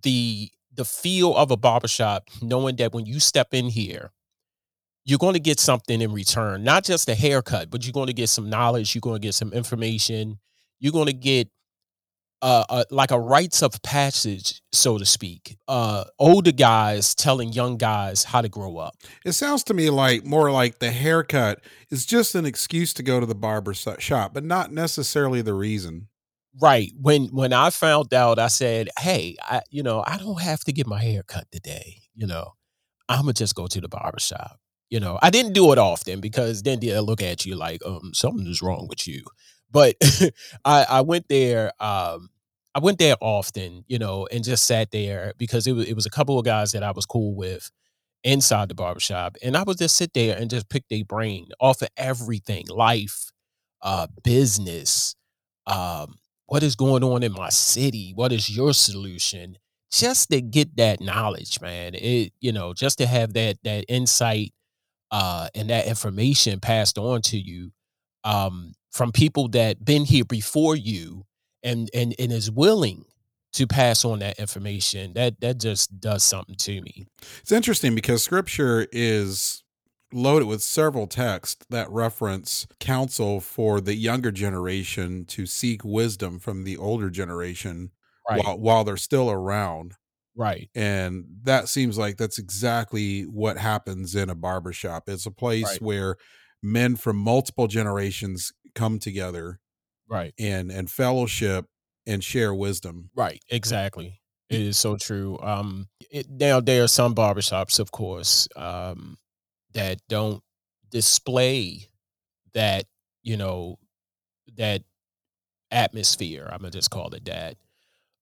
the 0.02 0.50
the 0.74 0.84
feel 0.84 1.36
of 1.36 1.50
a 1.50 1.56
barbershop, 1.56 2.28
knowing 2.40 2.76
that 2.76 2.92
when 2.94 3.04
you 3.06 3.20
step 3.20 3.48
in 3.52 3.66
here, 3.66 4.10
you're 5.04 5.18
going 5.18 5.34
to 5.34 5.40
get 5.40 5.60
something 5.60 6.00
in 6.00 6.12
return. 6.12 6.64
Not 6.64 6.84
just 6.84 7.08
a 7.08 7.14
haircut, 7.14 7.70
but 7.70 7.84
you're 7.84 7.92
going 7.92 8.08
to 8.08 8.12
get 8.12 8.28
some 8.28 8.48
knowledge. 8.50 8.94
You're 8.94 9.00
going 9.00 9.20
to 9.20 9.26
get 9.26 9.34
some 9.34 9.52
information. 9.52 10.38
You're 10.80 10.92
going 10.92 11.06
to 11.06 11.12
get 11.12 11.48
uh, 12.42 12.64
uh, 12.68 12.84
like 12.90 13.12
a 13.12 13.18
rites 13.18 13.62
of 13.62 13.80
passage, 13.82 14.60
so 14.72 14.98
to 14.98 15.06
speak. 15.06 15.56
Uh, 15.68 16.04
older 16.18 16.50
guys 16.50 17.14
telling 17.14 17.52
young 17.52 17.76
guys 17.76 18.24
how 18.24 18.42
to 18.42 18.48
grow 18.48 18.78
up. 18.78 18.96
It 19.24 19.32
sounds 19.32 19.62
to 19.64 19.74
me 19.74 19.90
like 19.90 20.24
more 20.24 20.50
like 20.50 20.80
the 20.80 20.90
haircut 20.90 21.60
is 21.90 22.04
just 22.04 22.34
an 22.34 22.44
excuse 22.44 22.92
to 22.94 23.02
go 23.02 23.20
to 23.20 23.26
the 23.26 23.36
barber 23.36 23.74
shop, 23.74 24.34
but 24.34 24.44
not 24.44 24.72
necessarily 24.72 25.40
the 25.40 25.54
reason. 25.54 26.08
Right. 26.60 26.92
When 27.00 27.28
when 27.28 27.52
I 27.52 27.70
found 27.70 28.12
out, 28.12 28.38
I 28.38 28.48
said, 28.48 28.90
"Hey, 28.98 29.36
I 29.40 29.62
you 29.70 29.82
know 29.82 30.04
I 30.06 30.18
don't 30.18 30.42
have 30.42 30.60
to 30.64 30.72
get 30.72 30.86
my 30.86 31.00
hair 31.00 31.22
cut 31.22 31.46
today. 31.50 32.02
You 32.14 32.26
know, 32.26 32.52
I'm 33.08 33.22
gonna 33.22 33.32
just 33.32 33.54
go 33.54 33.68
to 33.68 33.80
the 33.80 33.88
barber 33.88 34.20
shop. 34.20 34.58
You 34.90 35.00
know, 35.00 35.18
I 35.22 35.30
didn't 35.30 35.54
do 35.54 35.72
it 35.72 35.78
often 35.78 36.20
because 36.20 36.62
then 36.62 36.80
they'll 36.80 37.02
look 37.02 37.22
at 37.22 37.46
you 37.46 37.56
like, 37.56 37.80
um, 37.86 38.10
something 38.12 38.46
is 38.46 38.60
wrong 38.60 38.88
with 38.88 39.08
you. 39.08 39.24
But 39.70 39.96
I, 40.66 40.84
I 40.86 41.00
went 41.00 41.28
there. 41.28 41.72
Um, 41.80 42.28
I 42.74 42.80
went 42.80 42.98
there 42.98 43.16
often, 43.20 43.84
you 43.88 43.98
know, 43.98 44.26
and 44.32 44.44
just 44.44 44.64
sat 44.64 44.90
there 44.90 45.34
because 45.38 45.66
it 45.66 45.72
was 45.72 45.86
it 45.86 45.94
was 45.94 46.06
a 46.06 46.10
couple 46.10 46.38
of 46.38 46.44
guys 46.44 46.72
that 46.72 46.82
I 46.82 46.92
was 46.92 47.06
cool 47.06 47.34
with 47.34 47.70
inside 48.24 48.68
the 48.68 48.74
barbershop, 48.74 49.36
and 49.42 49.56
I 49.56 49.62
would 49.64 49.78
just 49.78 49.96
sit 49.96 50.12
there 50.14 50.36
and 50.38 50.50
just 50.50 50.68
pick 50.70 50.84
their 50.88 51.04
brain 51.04 51.48
off 51.60 51.82
of 51.82 51.88
everything, 51.96 52.66
life, 52.68 53.30
uh, 53.82 54.06
business, 54.24 55.14
um, 55.66 56.16
what 56.46 56.62
is 56.62 56.76
going 56.76 57.04
on 57.04 57.22
in 57.22 57.32
my 57.32 57.50
city, 57.50 58.12
what 58.14 58.32
is 58.32 58.54
your 58.54 58.74
solution, 58.74 59.58
just 59.92 60.30
to 60.30 60.40
get 60.40 60.76
that 60.76 61.00
knowledge, 61.00 61.60
man. 61.60 61.94
It 61.94 62.32
you 62.40 62.52
know, 62.52 62.74
just 62.74 62.98
to 62.98 63.06
have 63.06 63.34
that 63.34 63.58
that 63.64 63.84
insight 63.88 64.52
uh, 65.10 65.48
and 65.54 65.70
that 65.70 65.86
information 65.86 66.60
passed 66.60 66.98
on 66.98 67.22
to 67.22 67.38
you 67.38 67.72
um, 68.24 68.74
from 68.92 69.12
people 69.12 69.48
that 69.48 69.84
been 69.84 70.04
here 70.04 70.24
before 70.24 70.76
you 70.76 71.24
and 71.62 71.90
and 71.94 72.14
and 72.18 72.32
is 72.32 72.50
willing 72.50 73.04
to 73.52 73.66
pass 73.66 74.04
on 74.04 74.20
that 74.20 74.38
information 74.38 75.12
that 75.14 75.40
that 75.40 75.58
just 75.58 76.00
does 76.00 76.22
something 76.22 76.56
to 76.56 76.80
me 76.82 77.06
it's 77.40 77.52
interesting 77.52 77.94
because 77.94 78.22
scripture 78.22 78.86
is 78.92 79.62
loaded 80.12 80.46
with 80.46 80.62
several 80.62 81.06
texts 81.06 81.64
that 81.70 81.90
reference 81.90 82.66
counsel 82.80 83.40
for 83.40 83.80
the 83.80 83.94
younger 83.94 84.30
generation 84.30 85.24
to 85.24 85.46
seek 85.46 85.84
wisdom 85.84 86.38
from 86.38 86.64
the 86.64 86.76
older 86.76 87.08
generation 87.08 87.90
right. 88.28 88.44
while, 88.44 88.58
while 88.58 88.84
they're 88.84 88.96
still 88.96 89.30
around 89.30 89.94
right 90.36 90.70
and 90.74 91.24
that 91.42 91.68
seems 91.68 91.98
like 91.98 92.16
that's 92.16 92.38
exactly 92.38 93.22
what 93.22 93.58
happens 93.58 94.14
in 94.14 94.30
a 94.30 94.34
barbershop 94.34 95.08
it's 95.08 95.26
a 95.26 95.30
place 95.30 95.64
right. 95.64 95.82
where 95.82 96.16
men 96.62 96.96
from 96.96 97.16
multiple 97.16 97.66
generations 97.66 98.52
come 98.74 98.98
together 98.98 99.60
right. 100.12 100.34
and 100.38 100.70
and 100.70 100.90
fellowship 100.90 101.66
and 102.06 102.22
share 102.22 102.54
wisdom. 102.54 103.10
Right 103.14 103.42
exactly. 103.48 104.20
It 104.50 104.60
is 104.60 104.76
so 104.76 104.96
true 104.96 105.38
um 105.40 105.88
it, 106.10 106.26
now 106.28 106.60
there 106.60 106.84
are 106.84 106.88
some 106.88 107.14
barbershops 107.14 107.78
of 107.80 107.90
course 107.90 108.48
um 108.54 109.16
that 109.72 109.98
don't 110.08 110.42
display 110.90 111.88
that 112.52 112.84
you 113.22 113.36
know 113.38 113.78
that 114.56 114.82
atmosphere 115.70 116.46
i'm 116.52 116.58
gonna 116.58 116.70
just 116.70 116.90
call 116.90 117.14
it 117.14 117.24
that 117.24 117.56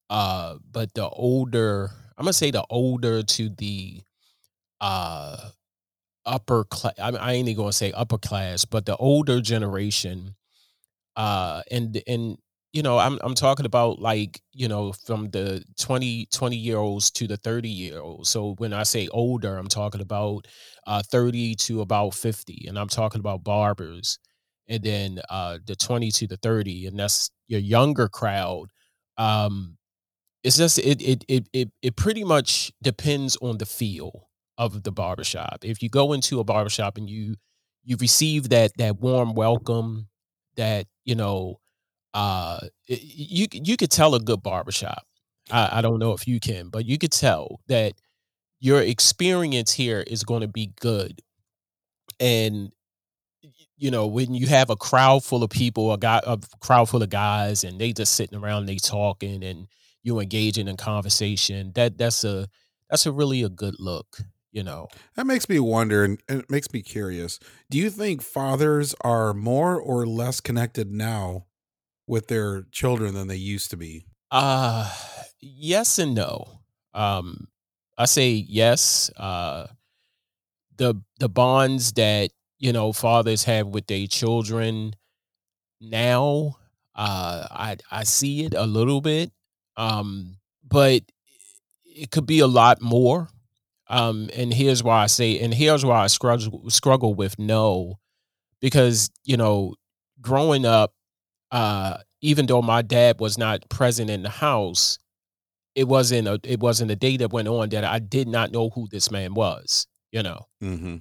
uh 0.08 0.54
but 0.70 0.94
the 0.94 1.08
older 1.08 1.90
i'm 2.16 2.24
gonna 2.24 2.32
say 2.32 2.52
the 2.52 2.64
older 2.70 3.24
to 3.24 3.48
the 3.58 4.00
uh 4.80 5.36
upper 6.24 6.62
class 6.64 6.94
I, 6.96 7.10
I 7.10 7.32
ain't 7.32 7.48
even 7.48 7.60
gonna 7.60 7.72
say 7.72 7.90
upper 7.90 8.18
class 8.18 8.64
but 8.64 8.86
the 8.86 8.96
older 8.96 9.40
generation 9.40 10.36
uh 11.16 11.62
and 11.70 12.00
and 12.06 12.36
you 12.72 12.82
know 12.82 12.98
i'm 12.98 13.18
i'm 13.22 13.34
talking 13.34 13.66
about 13.66 14.00
like 14.00 14.40
you 14.52 14.68
know 14.68 14.92
from 15.06 15.30
the 15.30 15.64
20 15.78 16.26
20 16.32 16.56
year 16.56 16.78
olds 16.78 17.10
to 17.10 17.26
the 17.26 17.36
30 17.36 17.68
year 17.68 17.98
olds. 18.00 18.30
So 18.30 18.54
when 18.58 18.72
i 18.72 18.82
say 18.84 19.08
older 19.08 19.56
i'm 19.56 19.68
talking 19.68 20.00
about 20.00 20.46
uh 20.86 21.02
30 21.10 21.54
to 21.56 21.80
about 21.80 22.14
50 22.14 22.66
and 22.68 22.78
i'm 22.78 22.88
talking 22.88 23.20
about 23.20 23.44
barbers 23.44 24.18
and 24.68 24.82
then 24.82 25.20
uh 25.30 25.58
the 25.66 25.76
20 25.76 26.10
to 26.12 26.26
the 26.26 26.36
30 26.38 26.86
and 26.86 26.98
that's 26.98 27.30
your 27.48 27.60
younger 27.60 28.08
crowd 28.08 28.68
um 29.18 29.76
it's 30.44 30.56
just 30.56 30.78
it 30.78 31.02
it 31.02 31.24
it 31.28 31.48
it, 31.52 31.70
it 31.82 31.96
pretty 31.96 32.24
much 32.24 32.72
depends 32.82 33.36
on 33.42 33.58
the 33.58 33.66
feel 33.66 34.28
of 34.58 34.82
the 34.82 34.92
barbershop. 34.92 35.60
If 35.64 35.82
you 35.82 35.88
go 35.88 36.12
into 36.12 36.40
a 36.40 36.44
barbershop 36.44 36.98
and 36.98 37.08
you 37.08 37.36
you 37.84 37.96
receive 38.00 38.50
that 38.50 38.72
that 38.78 39.00
warm 39.00 39.34
welcome 39.34 40.08
that 40.60 40.86
you 41.06 41.14
know 41.14 41.58
uh 42.12 42.58
you 42.86 43.46
you 43.50 43.76
could 43.78 43.90
tell 43.90 44.14
a 44.14 44.20
good 44.20 44.42
barbershop. 44.42 45.04
I, 45.50 45.78
I 45.78 45.80
don't 45.80 45.98
know 45.98 46.12
if 46.12 46.28
you 46.28 46.38
can 46.38 46.68
but 46.68 46.84
you 46.84 46.98
could 46.98 47.12
tell 47.12 47.60
that 47.68 47.94
your 48.60 48.82
experience 48.82 49.72
here 49.72 50.04
is 50.06 50.22
going 50.22 50.42
to 50.42 50.48
be 50.48 50.72
good. 50.78 51.22
And 52.20 52.70
you 53.78 53.90
know 53.90 54.06
when 54.06 54.34
you 54.34 54.46
have 54.46 54.68
a 54.68 54.76
crowd 54.76 55.24
full 55.24 55.42
of 55.42 55.48
people 55.48 55.92
a 55.92 55.98
guy 55.98 56.20
a 56.24 56.38
crowd 56.60 56.88
full 56.90 57.02
of 57.02 57.08
guys 57.08 57.64
and 57.64 57.80
they 57.80 57.92
just 57.92 58.14
sitting 58.14 58.38
around 58.38 58.66
they 58.66 58.76
talking 58.76 59.42
and 59.42 59.66
you 60.02 60.20
engaging 60.20 60.68
in 60.68 60.76
conversation 60.76 61.72
that 61.74 61.96
that's 61.96 62.22
a 62.22 62.46
that's 62.90 63.06
a 63.06 63.12
really 63.12 63.42
a 63.42 63.48
good 63.48 63.74
look 63.78 64.20
you 64.52 64.62
know. 64.62 64.88
That 65.16 65.26
makes 65.26 65.48
me 65.48 65.58
wonder 65.60 66.04
and 66.04 66.20
it 66.28 66.50
makes 66.50 66.72
me 66.72 66.82
curious. 66.82 67.38
Do 67.70 67.78
you 67.78 67.90
think 67.90 68.22
fathers 68.22 68.94
are 69.02 69.34
more 69.34 69.80
or 69.80 70.06
less 70.06 70.40
connected 70.40 70.90
now 70.90 71.46
with 72.06 72.28
their 72.28 72.64
children 72.72 73.14
than 73.14 73.28
they 73.28 73.36
used 73.36 73.70
to 73.70 73.76
be? 73.76 74.06
Uh 74.30 74.92
yes 75.40 75.98
and 75.98 76.14
no. 76.14 76.60
Um 76.94 77.48
i 77.98 78.06
say 78.06 78.30
yes 78.30 79.10
uh 79.18 79.66
the 80.76 80.94
the 81.18 81.28
bonds 81.28 81.92
that 81.92 82.30
you 82.58 82.72
know 82.72 82.92
fathers 82.92 83.44
have 83.44 83.66
with 83.68 83.86
their 83.86 84.06
children 84.06 84.94
now 85.80 86.56
uh 86.96 87.46
i 87.50 87.76
i 87.90 88.04
see 88.04 88.44
it 88.44 88.54
a 88.54 88.66
little 88.66 89.00
bit 89.00 89.32
um 89.76 90.36
but 90.68 91.02
it 91.84 92.10
could 92.10 92.26
be 92.26 92.40
a 92.40 92.46
lot 92.46 92.80
more 92.82 93.28
um, 93.90 94.30
and 94.36 94.54
here's 94.54 94.84
why 94.84 95.02
I 95.02 95.06
say, 95.06 95.40
and 95.40 95.52
here's 95.52 95.84
why 95.84 96.04
I 96.04 96.06
struggle 96.06 96.70
struggle 96.70 97.12
with 97.12 97.38
no, 97.40 97.98
because 98.60 99.10
you 99.24 99.36
know, 99.36 99.74
growing 100.20 100.64
up, 100.64 100.94
uh, 101.50 101.98
even 102.22 102.46
though 102.46 102.62
my 102.62 102.82
dad 102.82 103.18
was 103.18 103.36
not 103.36 103.68
present 103.68 104.08
in 104.08 104.22
the 104.22 104.30
house, 104.30 105.00
it 105.74 105.88
wasn't 105.88 106.28
a 106.28 106.38
it 106.44 106.60
wasn't 106.60 106.92
a 106.92 106.96
day 106.96 107.16
that 107.16 107.32
went 107.32 107.48
on 107.48 107.70
that 107.70 107.84
I 107.84 107.98
did 107.98 108.28
not 108.28 108.52
know 108.52 108.70
who 108.70 108.86
this 108.88 109.10
man 109.10 109.34
was. 109.34 109.88
You 110.12 110.22
know, 110.22 110.46
mm-hmm. 110.62 110.96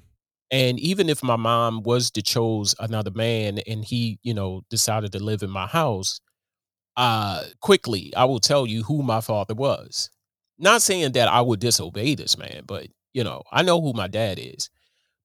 and 0.50 0.80
even 0.80 1.10
if 1.10 1.22
my 1.22 1.36
mom 1.36 1.84
was 1.84 2.10
to 2.12 2.24
chose 2.24 2.74
another 2.80 3.12
man 3.12 3.60
and 3.68 3.86
he, 3.86 4.18
you 4.24 4.34
know, 4.34 4.62
decided 4.72 5.12
to 5.12 5.24
live 5.24 5.44
in 5.44 5.52
my 5.52 5.68
house, 5.68 6.22
uh, 6.98 7.44
quickly 7.62 8.12
I 8.18 8.26
will 8.26 8.40
tell 8.40 8.66
you 8.66 8.82
who 8.84 9.04
my 9.04 9.22
father 9.22 9.54
was. 9.54 10.10
Not 10.60 10.82
saying 10.84 11.14
that 11.14 11.30
I 11.30 11.42
would 11.42 11.60
disobey 11.62 12.16
this 12.16 12.38
man, 12.38 12.64
but 12.68 12.88
you 13.14 13.24
know, 13.24 13.44
I 13.52 13.64
know 13.64 13.82
who 13.82 13.94
my 13.94 14.08
dad 14.08 14.40
is. 14.40 14.70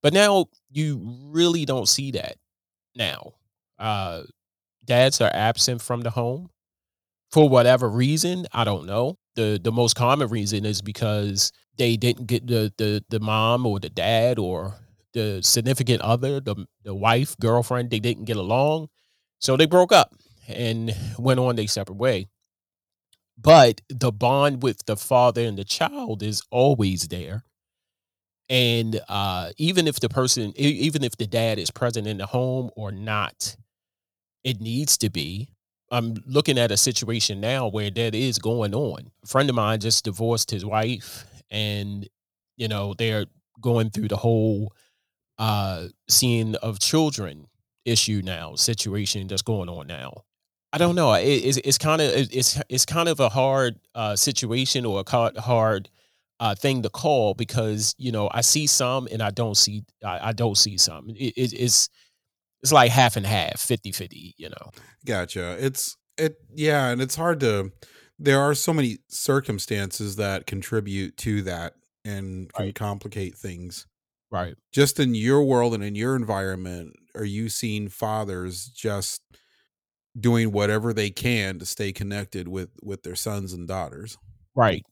But 0.03 0.13
now 0.15 0.47
you 0.71 1.01
really 1.27 1.65
don't 1.65 1.89
see 1.89 2.13
that 2.13 2.37
now. 2.97 3.35
Uh 3.79 4.23
dads 4.85 5.21
are 5.21 5.31
absent 5.35 5.83
from 5.83 6.03
the 6.03 6.11
home 6.11 6.51
for 7.31 7.49
whatever 7.49 7.89
reason, 7.89 8.47
I 8.53 8.65
don't 8.65 8.87
know. 8.87 9.19
The 9.37 9.61
the 9.63 9.73
most 9.73 9.97
common 9.97 10.29
reason 10.29 10.65
is 10.65 10.81
because 10.83 11.53
they 11.77 11.97
didn't 11.97 12.27
get 12.27 12.47
the 12.47 12.73
the 12.79 13.05
the 13.09 13.21
mom 13.21 13.67
or 13.67 13.81
the 13.81 13.91
dad 13.91 14.39
or 14.39 14.75
the 15.13 15.41
significant 15.43 16.03
other, 16.03 16.41
the 16.41 16.67
the 16.85 16.95
wife, 16.95 17.37
girlfriend, 17.39 17.91
they 17.91 18.01
didn't 18.01 18.25
get 18.25 18.37
along. 18.37 18.89
So 19.41 19.57
they 19.57 19.67
broke 19.67 19.93
up 19.93 20.15
and 20.49 20.95
went 21.19 21.41
on 21.41 21.57
their 21.57 21.69
separate 21.69 21.97
way 21.99 22.29
but 23.37 23.81
the 23.89 24.13
bond 24.13 24.63
with 24.63 24.85
the 24.87 24.97
father 24.97 25.43
and 25.43 25.59
the 25.59 25.65
child 25.65 26.23
is 26.23 26.43
always 26.51 27.09
there. 27.09 27.45
And 28.49 29.01
uh, 29.09 29.51
even 29.57 29.87
if 29.89 30.01
the 30.01 30.09
person 30.09 30.53
even 30.57 31.03
if 31.03 31.17
the 31.17 31.27
dad 31.27 31.59
is 31.59 31.71
present 31.71 32.07
in 32.07 32.19
the 32.19 32.27
home 32.27 32.71
or 32.77 32.93
not 32.93 33.57
it 34.45 34.61
needs 34.61 34.97
to 34.99 35.11
be. 35.11 35.49
I'm 35.91 36.17
looking 36.27 36.59
at 36.59 36.71
a 36.71 36.77
situation 36.77 37.41
now 37.41 37.69
where 37.69 37.91
that 37.91 38.15
is 38.15 38.39
going 38.39 38.75
on. 38.75 39.11
A 39.25 39.27
friend 39.27 39.49
of 39.49 39.57
mine 39.57 39.81
just 39.81 40.05
divorced 40.05 40.51
his 40.51 40.65
wife, 40.65 41.25
and 41.51 42.09
you 42.57 42.69
know 42.69 42.95
they're 42.97 43.27
going 43.61 43.91
through 43.91 44.09
the 44.09 44.17
whole 44.17 44.73
uh 45.39 45.87
seeing 46.09 46.55
of 46.57 46.79
children 46.81 47.47
issue 47.85 48.23
now 48.25 48.55
situation 48.55 49.27
that's 49.27 49.43
going 49.43 49.69
on 49.69 49.87
now 49.87 50.23
i 50.75 50.79
don't 50.79 50.97
know. 50.97 51.13
It, 51.15 51.25
it's, 51.27 51.57
it's 51.59 51.79
kind 51.79 52.03
of 52.03 52.11
it's 52.13 52.61
it's 52.69 52.85
kind 52.85 53.09
of 53.09 53.21
a 53.21 53.29
hard 53.29 53.79
uh 53.95 54.17
situation 54.17 54.85
or 54.85 55.05
a 55.07 55.41
hard 55.41 55.89
uh 56.41 56.55
thing 56.55 56.83
to 56.83 56.91
call 56.91 57.35
because 57.35 57.95
you 57.97 58.11
know 58.11 58.29
i 58.33 58.41
see 58.41 58.67
some 58.67 59.07
and 59.13 59.23
i 59.23 59.31
don't 59.31 59.57
see 59.57 59.85
i, 60.05 60.29
I 60.29 60.33
don't 60.33 60.59
see 60.59 60.77
some. 60.77 61.11
It, 61.11 61.33
it, 61.37 61.53
it's 61.53 61.89
it's 62.63 62.73
like 62.73 62.91
half 62.91 63.17
and 63.17 63.27
half 63.27 63.61
50 63.61 63.93
50 63.93 64.35
you 64.37 64.49
know. 64.49 64.71
Gotcha. 65.07 65.57
It's 65.65 65.97
it 66.19 66.37
yeah 66.55 66.89
and 66.89 67.01
it's 67.01 67.15
hard 67.15 67.41
to 67.41 67.73
there 68.19 68.41
are 68.41 68.55
so 68.55 68.73
many 68.73 68.99
circumstances 69.09 70.17
that 70.17 70.47
contribute 70.47 71.17
to 71.19 71.43
that 71.43 71.75
and 72.05 72.53
can 72.53 72.67
right. 72.67 72.75
complicate 72.75 73.37
things. 73.37 73.87
Right. 74.31 74.55
Just 74.73 74.99
in 74.99 75.15
your 75.15 75.45
world 75.45 75.75
and 75.75 75.85
in 75.85 75.95
your 75.95 76.17
environment, 76.17 76.95
are 77.15 77.25
you 77.25 77.49
seeing 77.49 77.89
fathers 77.89 78.67
just 78.67 79.23
doing 80.19 80.53
whatever 80.53 80.93
they 80.93 81.11
can 81.11 81.59
to 81.59 81.67
stay 81.67 81.93
connected 81.93 82.49
with 82.49 82.71
with 82.83 83.03
their 83.03 83.17
sons 83.17 83.53
and 83.53 83.67
daughters? 83.69 84.19
Right. 84.55 84.85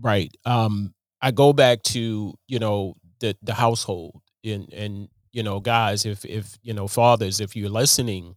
Right. 0.00 0.34
Um 0.44 0.94
I 1.20 1.30
go 1.32 1.52
back 1.52 1.82
to, 1.84 2.34
you 2.46 2.58
know, 2.58 2.94
the 3.20 3.36
the 3.42 3.54
household 3.54 4.22
and 4.44 4.72
and 4.72 5.08
you 5.32 5.42
know, 5.42 5.60
guys, 5.60 6.06
if 6.06 6.24
if 6.24 6.58
you 6.62 6.72
know, 6.72 6.88
fathers, 6.88 7.40
if 7.40 7.56
you're 7.56 7.68
listening, 7.70 8.36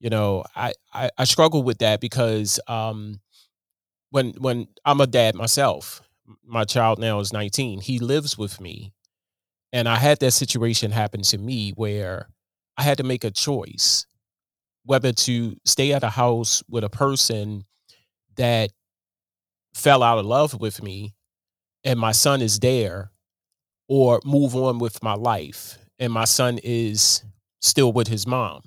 you 0.00 0.10
know, 0.10 0.44
I 0.56 0.74
I, 0.92 1.10
I 1.18 1.24
struggle 1.24 1.62
with 1.62 1.78
that 1.78 2.00
because 2.00 2.60
um 2.68 3.20
when 4.10 4.32
when 4.38 4.68
I'm 4.84 5.00
a 5.00 5.06
dad 5.06 5.34
myself, 5.34 6.02
my 6.44 6.64
child 6.64 6.98
now 6.98 7.20
is 7.20 7.32
19. 7.32 7.80
He 7.80 7.98
lives 7.98 8.38
with 8.38 8.60
me 8.60 8.92
and 9.72 9.88
I 9.88 9.96
had 9.96 10.20
that 10.20 10.32
situation 10.32 10.90
happen 10.92 11.22
to 11.22 11.38
me 11.38 11.70
where 11.72 12.28
I 12.76 12.82
had 12.82 12.98
to 12.98 13.04
make 13.04 13.24
a 13.24 13.30
choice 13.30 14.06
whether 14.84 15.12
to 15.12 15.56
stay 15.64 15.92
at 15.92 16.04
a 16.04 16.10
house 16.10 16.62
with 16.68 16.84
a 16.84 16.90
person 16.90 17.64
that 18.36 18.70
fell 19.74 20.02
out 20.02 20.18
of 20.18 20.26
love 20.26 20.60
with 20.60 20.82
me 20.82 21.14
and 21.84 21.98
my 21.98 22.12
son 22.12 22.42
is 22.42 22.60
there 22.60 23.10
or 23.88 24.20
move 24.24 24.54
on 24.56 24.78
with 24.78 25.02
my 25.02 25.14
life 25.14 25.78
and 25.98 26.12
my 26.12 26.24
son 26.24 26.58
is 26.62 27.24
still 27.60 27.92
with 27.92 28.08
his 28.08 28.26
mom. 28.26 28.62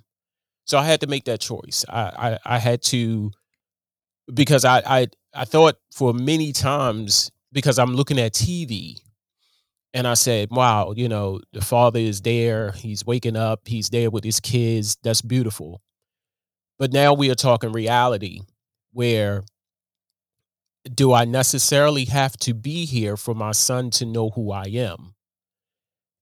So 0.65 0.77
I 0.77 0.85
had 0.85 1.01
to 1.01 1.07
make 1.07 1.25
that 1.25 1.41
choice. 1.41 1.85
I 1.89 2.37
I, 2.45 2.55
I 2.55 2.59
had 2.59 2.81
to 2.83 3.31
because 4.33 4.65
I, 4.65 4.79
I 4.85 5.07
I 5.33 5.45
thought 5.45 5.77
for 5.91 6.13
many 6.13 6.51
times 6.51 7.31
because 7.51 7.77
I'm 7.79 7.95
looking 7.95 8.19
at 8.19 8.33
TV 8.33 9.01
and 9.93 10.07
I 10.07 10.13
said, 10.15 10.49
wow, 10.51 10.93
you 10.95 11.07
know, 11.07 11.39
the 11.53 11.61
father 11.61 11.99
is 11.99 12.21
there. 12.21 12.71
He's 12.73 13.05
waking 13.05 13.37
up. 13.37 13.61
He's 13.67 13.89
there 13.89 14.09
with 14.09 14.23
his 14.23 14.39
kids. 14.39 14.97
That's 15.03 15.21
beautiful. 15.21 15.81
But 16.77 16.91
now 16.91 17.13
we 17.13 17.29
are 17.31 17.35
talking 17.35 17.71
reality 17.71 18.41
where 18.91 19.43
do 20.93 21.13
I 21.13 21.25
necessarily 21.25 22.05
have 22.05 22.37
to 22.37 22.53
be 22.53 22.85
here 22.85 23.17
for 23.17 23.33
my 23.33 23.51
son 23.51 23.89
to 23.91 24.05
know 24.05 24.29
who 24.29 24.51
I 24.51 24.65
am? 24.65 25.15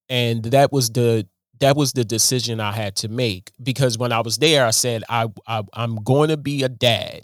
And 0.10 0.44
that 0.46 0.72
was 0.72 0.90
the 0.90 1.28
that 1.60 1.76
was 1.76 1.94
the 1.94 2.04
decision 2.04 2.60
I 2.60 2.72
had 2.74 2.96
to 2.98 3.08
make 3.08 3.52
because 3.62 3.98
when 3.98 4.12
I 4.12 4.20
was 4.20 4.38
there, 4.38 4.66
I 4.66 4.72
said 4.72 5.04
I, 5.10 5.28
I 5.48 5.64
I'm 5.74 5.96
going 5.98 6.30
to 6.30 6.38
be 6.38 6.64
a 6.64 6.70
dad 6.70 7.22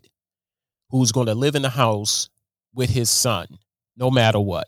who's 0.90 1.12
going 1.12 1.28
to 1.28 1.36
live 1.36 1.56
in 1.56 1.62
the 1.62 1.70
house 1.70 2.30
with 2.74 2.90
his 2.90 3.10
son, 3.10 3.48
no 3.98 4.10
matter 4.10 4.40
what. 4.40 4.68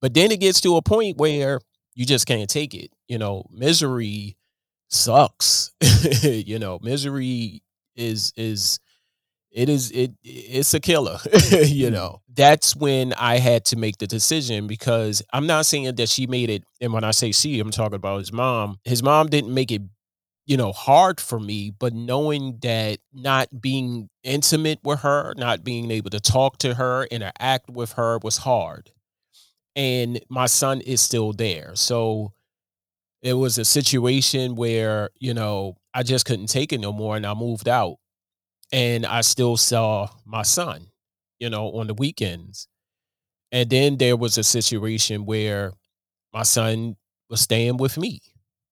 But 0.00 0.14
then 0.14 0.32
it 0.32 0.40
gets 0.40 0.60
to 0.62 0.76
a 0.76 0.82
point 0.82 1.18
where 1.18 1.60
you 1.94 2.04
just 2.06 2.26
can't 2.26 2.48
take 2.48 2.74
it. 2.74 2.90
You 3.08 3.18
know, 3.18 3.46
misery 3.50 4.36
sucks. 4.92 5.72
you 6.22 6.58
know, 6.58 6.78
misery 6.82 7.62
is 7.96 8.32
is 8.36 8.80
it 9.50 9.68
is 9.68 9.90
it 9.90 10.12
it's 10.24 10.72
a 10.72 10.80
killer 10.80 11.18
you 11.66 11.88
mm. 11.88 11.92
know 11.92 12.22
that's 12.32 12.74
when 12.74 13.12
i 13.18 13.36
had 13.36 13.66
to 13.66 13.76
make 13.76 13.98
the 13.98 14.06
decision 14.06 14.66
because 14.66 15.22
i'm 15.34 15.46
not 15.46 15.66
saying 15.66 15.94
that 15.94 16.08
she 16.08 16.26
made 16.26 16.48
it 16.48 16.64
and 16.80 16.90
when 16.90 17.04
i 17.04 17.10
say 17.10 17.30
she 17.32 17.60
i'm 17.60 17.70
talking 17.70 17.96
about 17.96 18.18
his 18.18 18.32
mom 18.32 18.78
his 18.84 19.02
mom 19.02 19.26
didn't 19.26 19.52
make 19.52 19.70
it 19.70 19.82
you 20.46 20.56
know 20.56 20.72
hard 20.72 21.20
for 21.20 21.38
me 21.38 21.70
but 21.70 21.92
knowing 21.92 22.56
that 22.62 22.98
not 23.12 23.60
being 23.60 24.08
intimate 24.24 24.78
with 24.82 25.00
her 25.00 25.34
not 25.36 25.62
being 25.62 25.90
able 25.90 26.08
to 26.08 26.18
talk 26.18 26.56
to 26.56 26.72
her 26.72 27.04
interact 27.10 27.68
with 27.68 27.92
her 27.92 28.18
was 28.22 28.38
hard 28.38 28.90
and 29.74 30.20
my 30.28 30.46
son 30.46 30.80
is 30.80 31.00
still 31.00 31.32
there. 31.32 31.72
So 31.74 32.32
it 33.22 33.34
was 33.34 33.58
a 33.58 33.64
situation 33.64 34.56
where, 34.56 35.10
you 35.20 35.34
know, 35.34 35.76
I 35.94 36.02
just 36.02 36.26
couldn't 36.26 36.46
take 36.48 36.72
it 36.72 36.80
no 36.80 36.92
more 36.92 37.16
and 37.16 37.26
I 37.26 37.34
moved 37.34 37.68
out. 37.68 37.96
And 38.72 39.06
I 39.06 39.20
still 39.20 39.56
saw 39.56 40.08
my 40.24 40.42
son, 40.42 40.86
you 41.38 41.50
know, 41.50 41.72
on 41.72 41.86
the 41.88 41.94
weekends. 41.94 42.68
And 43.52 43.68
then 43.70 43.98
there 43.98 44.16
was 44.16 44.38
a 44.38 44.44
situation 44.44 45.26
where 45.26 45.72
my 46.32 46.42
son 46.42 46.96
was 47.28 47.40
staying 47.42 47.76
with 47.76 47.98
me 47.98 48.20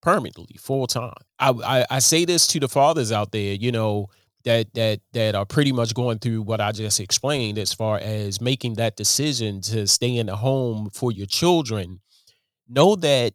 permanently, 0.01 0.57
full 0.59 0.87
time. 0.87 1.13
I, 1.39 1.49
I, 1.51 1.85
I 1.89 1.99
say 1.99 2.25
this 2.25 2.47
to 2.47 2.59
the 2.59 2.67
fathers 2.69 3.11
out 3.11 3.31
there, 3.31 3.53
you 3.53 3.71
know, 3.71 4.07
that 4.43 4.73
that 4.73 5.01
that 5.13 5.35
are 5.35 5.45
pretty 5.45 5.71
much 5.71 5.93
going 5.93 6.17
through 6.19 6.41
what 6.41 6.61
I 6.61 6.71
just 6.71 6.99
explained 6.99 7.59
as 7.59 7.73
far 7.73 7.99
as 7.99 8.41
making 8.41 8.73
that 8.75 8.95
decision 8.95 9.61
to 9.61 9.85
stay 9.87 10.17
in 10.17 10.25
the 10.27 10.35
home 10.35 10.89
for 10.91 11.11
your 11.11 11.27
children, 11.27 12.01
know 12.67 12.95
that 12.97 13.33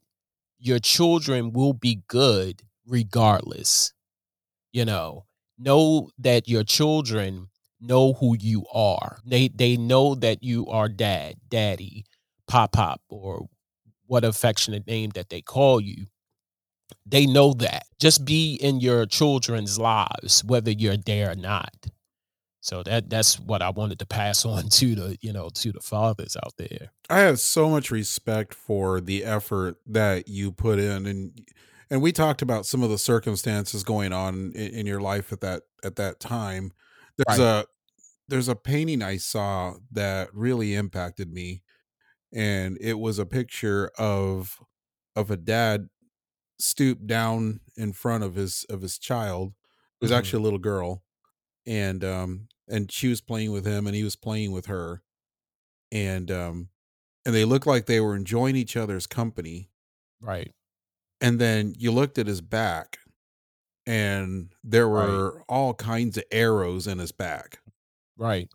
your 0.58 0.78
children 0.78 1.52
will 1.52 1.72
be 1.72 2.02
good 2.08 2.62
regardless. 2.86 3.92
You 4.72 4.84
know, 4.84 5.26
know 5.58 6.10
that 6.18 6.48
your 6.48 6.64
children 6.64 7.48
know 7.80 8.14
who 8.14 8.36
you 8.38 8.64
are. 8.72 9.18
They 9.24 9.48
they 9.48 9.76
know 9.76 10.14
that 10.16 10.42
you 10.42 10.66
are 10.68 10.88
dad, 10.88 11.36
daddy, 11.48 12.04
pop 12.46 12.72
pop, 12.72 13.00
or 13.08 13.48
what 14.06 14.24
affectionate 14.24 14.86
name 14.86 15.10
that 15.10 15.30
they 15.30 15.42
call 15.42 15.80
you 15.80 16.06
they 17.04 17.26
know 17.26 17.52
that. 17.54 17.84
Just 17.98 18.24
be 18.24 18.54
in 18.54 18.80
your 18.80 19.06
children's 19.06 19.78
lives, 19.78 20.44
whether 20.44 20.70
you're 20.70 20.96
there 20.96 21.30
or 21.30 21.34
not. 21.34 21.86
So 22.66 22.82
that 22.82 23.08
that's 23.08 23.38
what 23.38 23.62
I 23.62 23.70
wanted 23.70 24.00
to 24.00 24.06
pass 24.06 24.44
on 24.44 24.68
to 24.70 24.94
the 24.96 25.18
you 25.20 25.32
know 25.32 25.50
to 25.50 25.72
the 25.72 25.80
fathers 25.80 26.36
out 26.44 26.54
there. 26.56 26.90
I 27.08 27.20
have 27.20 27.38
so 27.38 27.70
much 27.70 27.92
respect 27.92 28.54
for 28.54 29.00
the 29.00 29.24
effort 29.24 29.76
that 29.86 30.26
you 30.26 30.50
put 30.50 30.80
in, 30.80 31.06
and 31.06 31.40
and 31.90 32.02
we 32.02 32.10
talked 32.10 32.42
about 32.42 32.66
some 32.66 32.82
of 32.82 32.90
the 32.90 32.98
circumstances 32.98 33.84
going 33.84 34.12
on 34.12 34.52
in, 34.56 34.74
in 34.74 34.86
your 34.86 35.00
life 35.00 35.32
at 35.32 35.40
that 35.42 35.62
at 35.84 35.94
that 35.96 36.18
time. 36.18 36.72
There's 37.16 37.38
right. 37.38 37.64
a 37.64 37.66
there's 38.26 38.48
a 38.48 38.56
painting 38.56 39.00
I 39.00 39.18
saw 39.18 39.74
that 39.92 40.34
really 40.34 40.74
impacted 40.74 41.32
me, 41.32 41.62
and 42.32 42.76
it 42.80 42.98
was 42.98 43.20
a 43.20 43.26
picture 43.26 43.92
of 43.96 44.58
of 45.14 45.30
a 45.30 45.36
dad 45.36 45.86
stooped 46.58 47.06
down 47.06 47.60
in 47.76 47.92
front 47.92 48.24
of 48.24 48.34
his 48.34 48.66
of 48.68 48.82
his 48.82 48.98
child. 48.98 49.52
It 49.52 50.04
was 50.04 50.10
mm-hmm. 50.10 50.18
actually 50.18 50.40
a 50.40 50.42
little 50.42 50.58
girl, 50.58 51.04
and 51.64 52.02
um 52.02 52.48
and 52.68 52.90
she 52.90 53.08
was 53.08 53.20
playing 53.20 53.52
with 53.52 53.64
him, 53.66 53.86
and 53.86 53.94
he 53.94 54.04
was 54.04 54.16
playing 54.16 54.52
with 54.52 54.66
her, 54.66 55.02
and 55.92 56.30
um 56.30 56.68
and 57.24 57.34
they 57.34 57.44
looked 57.44 57.66
like 57.66 57.86
they 57.86 58.00
were 58.00 58.14
enjoying 58.14 58.56
each 58.56 58.76
other's 58.76 59.06
company. 59.06 59.68
Right. 60.20 60.52
And 61.20 61.40
then 61.40 61.74
you 61.76 61.90
looked 61.90 62.18
at 62.18 62.26
his 62.26 62.40
back, 62.40 62.98
and 63.86 64.52
there 64.62 64.88
were 64.88 65.36
right. 65.36 65.44
all 65.48 65.74
kinds 65.74 66.16
of 66.16 66.24
arrows 66.30 66.86
in 66.86 66.98
his 66.98 67.12
back. 67.12 67.58
Right. 68.16 68.48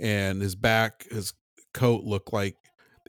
And 0.00 0.40
his 0.40 0.54
back, 0.54 1.06
his 1.10 1.34
coat 1.74 2.04
looked 2.04 2.32
like 2.32 2.56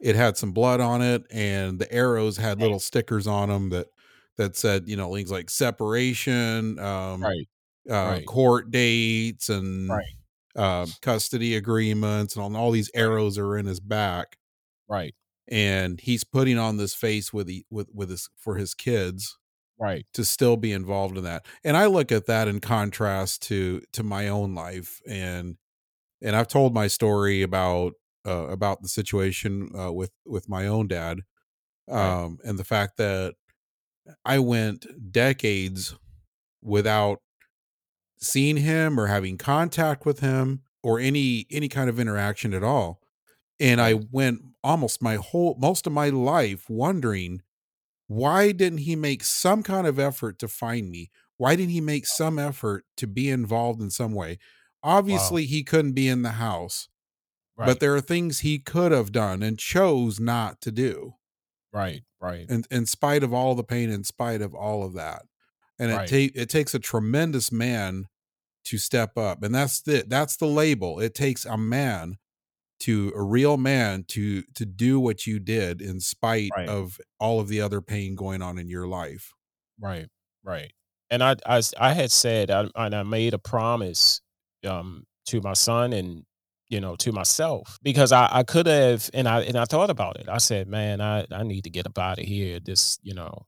it 0.02 0.14
had 0.14 0.36
some 0.36 0.52
blood 0.52 0.80
on 0.80 1.00
it, 1.00 1.24
and 1.30 1.78
the 1.78 1.90
arrows 1.92 2.36
had 2.36 2.60
little 2.60 2.78
stickers 2.78 3.26
on 3.26 3.48
them 3.48 3.70
that 3.70 3.86
that 4.36 4.56
said, 4.56 4.88
you 4.88 4.96
know, 4.96 5.12
things 5.14 5.32
like 5.32 5.50
separation, 5.50 6.78
um, 6.78 7.22
right. 7.22 7.48
Uh, 7.90 8.12
right. 8.12 8.26
court 8.26 8.70
dates, 8.70 9.48
and 9.48 9.88
right. 9.88 10.04
Uh, 10.58 10.86
custody 11.00 11.54
agreements, 11.54 12.36
and 12.36 12.56
all, 12.56 12.70
these 12.70 12.90
arrows 12.94 13.38
are 13.38 13.56
in 13.56 13.66
his 13.66 13.80
back. 13.80 14.36
Right. 14.88 15.14
And 15.50 16.00
he's 16.00 16.24
putting 16.24 16.58
on 16.58 16.76
this 16.76 16.94
face 16.94 17.32
with 17.32 17.48
he, 17.48 17.64
with 17.70 17.88
with 17.94 18.10
his 18.10 18.28
for 18.36 18.56
his 18.56 18.74
kids, 18.74 19.38
right, 19.80 20.04
to 20.12 20.24
still 20.24 20.56
be 20.58 20.72
involved 20.72 21.16
in 21.16 21.24
that. 21.24 21.46
And 21.64 21.76
I 21.76 21.86
look 21.86 22.12
at 22.12 22.26
that 22.26 22.48
in 22.48 22.60
contrast 22.60 23.42
to 23.44 23.80
to 23.92 24.02
my 24.02 24.28
own 24.28 24.54
life, 24.54 25.00
and 25.08 25.56
and 26.20 26.36
I've 26.36 26.48
told 26.48 26.74
my 26.74 26.86
story 26.86 27.40
about 27.40 27.94
uh, 28.26 28.48
about 28.48 28.82
the 28.82 28.88
situation 28.88 29.70
uh, 29.74 29.90
with 29.90 30.10
with 30.26 30.50
my 30.50 30.66
own 30.66 30.86
dad, 30.86 31.20
um, 31.88 32.38
and 32.44 32.58
the 32.58 32.64
fact 32.64 32.98
that 32.98 33.34
I 34.26 34.40
went 34.40 34.86
decades 35.12 35.94
without 36.62 37.20
seen 38.20 38.56
him 38.56 38.98
or 38.98 39.06
having 39.06 39.38
contact 39.38 40.06
with 40.06 40.20
him 40.20 40.62
or 40.82 40.98
any 41.00 41.46
any 41.50 41.68
kind 41.68 41.90
of 41.90 41.98
interaction 42.00 42.54
at 42.54 42.62
all. 42.64 43.00
And 43.60 43.80
I 43.80 43.94
went 43.94 44.42
almost 44.64 45.02
my 45.02 45.16
whole 45.16 45.56
most 45.60 45.86
of 45.86 45.92
my 45.92 46.08
life 46.10 46.68
wondering 46.70 47.42
why 48.06 48.52
didn't 48.52 48.78
he 48.80 48.96
make 48.96 49.24
some 49.24 49.62
kind 49.62 49.86
of 49.86 49.98
effort 49.98 50.38
to 50.40 50.48
find 50.48 50.90
me? 50.90 51.10
Why 51.36 51.56
didn't 51.56 51.72
he 51.72 51.80
make 51.80 52.06
some 52.06 52.38
effort 52.38 52.84
to 52.96 53.06
be 53.06 53.28
involved 53.30 53.80
in 53.80 53.90
some 53.90 54.12
way? 54.14 54.38
Wow. 54.82 54.98
Obviously, 54.98 55.46
he 55.46 55.64
couldn't 55.64 55.92
be 55.92 56.08
in 56.08 56.22
the 56.22 56.32
house, 56.32 56.88
but 57.62 57.80
there 57.80 57.94
are 57.94 58.00
things 58.02 58.40
he 58.40 58.58
could 58.58 58.92
have 58.92 59.12
done 59.12 59.42
and 59.42 59.58
chose 59.58 60.20
not 60.20 60.60
to 60.62 60.72
do 60.72 61.14
Right. 61.72 62.04
Right. 62.20 62.50
in 62.50 62.64
in 62.70 62.86
spite 62.86 63.22
of 63.22 63.32
all 63.32 63.54
the 63.54 63.64
pain, 63.64 63.90
in 63.90 64.04
spite 64.04 64.40
of 64.42 64.54
all 64.54 64.82
of 64.84 64.94
that. 64.94 65.26
And 65.78 65.90
it 65.92 65.94
Right. 65.94 66.06
take 66.06 66.32
it 66.36 66.48
takes 66.50 66.74
a 66.74 66.78
tremendous 66.78 67.52
man 67.52 68.06
to 68.66 68.78
step 68.78 69.18
up. 69.18 69.42
And 69.42 69.54
that's 69.54 69.82
the 69.82 70.04
that's 70.08 70.36
the 70.36 70.46
label. 70.46 71.00
It 71.00 71.14
takes 71.14 71.44
a 71.46 71.58
man 71.58 72.18
to 72.80 73.12
a 73.16 73.22
real 73.22 73.56
man 73.58 74.04
to 74.08 74.42
to 74.54 74.66
do 74.66 75.00
what 75.00 75.26
you 75.26 75.40
did 75.40 75.82
in 75.82 76.00
spite 76.00 76.56
Right. 76.56 76.68
of 76.68 77.00
all 77.20 77.40
of 77.40 77.48
the 77.48 77.60
other 77.60 77.80
pain 77.82 78.14
going 78.16 78.42
on 78.42 78.58
in 78.58 78.68
your 78.68 78.88
life. 78.88 79.32
Right. 79.80 80.08
Right. 80.42 80.72
And 81.10 81.22
i 81.22 81.36
i, 81.46 81.62
I 81.78 81.92
had 81.92 82.10
said 82.12 82.50
I 82.50 82.68
and 82.74 82.94
I 82.94 83.02
made 83.02 83.34
a 83.34 83.38
promise, 83.38 84.20
um, 84.66 85.04
to 85.26 85.40
my 85.40 85.52
son 85.52 85.92
and, 85.92 86.24
you 86.68 86.80
know, 86.80 86.96
to 86.96 87.12
myself 87.12 87.78
because 87.82 88.12
I 88.12 88.28
I 88.30 88.42
could 88.42 88.66
have 88.66 89.08
and 89.14 89.28
I 89.28 89.42
and 89.42 89.56
I 89.56 89.64
thought 89.64 89.90
about 89.90 90.18
it. 90.20 90.28
I 90.28 90.38
said, 90.38 90.68
"Man, 90.68 91.00
I 91.00 91.26
I 91.30 91.42
need 91.44 91.64
to 91.64 91.70
get 91.70 91.86
up 91.86 91.98
out 91.98 92.18
of 92.18 92.24
here." 92.24 92.60
This, 92.60 92.98
you 93.02 93.14
know, 93.14 93.46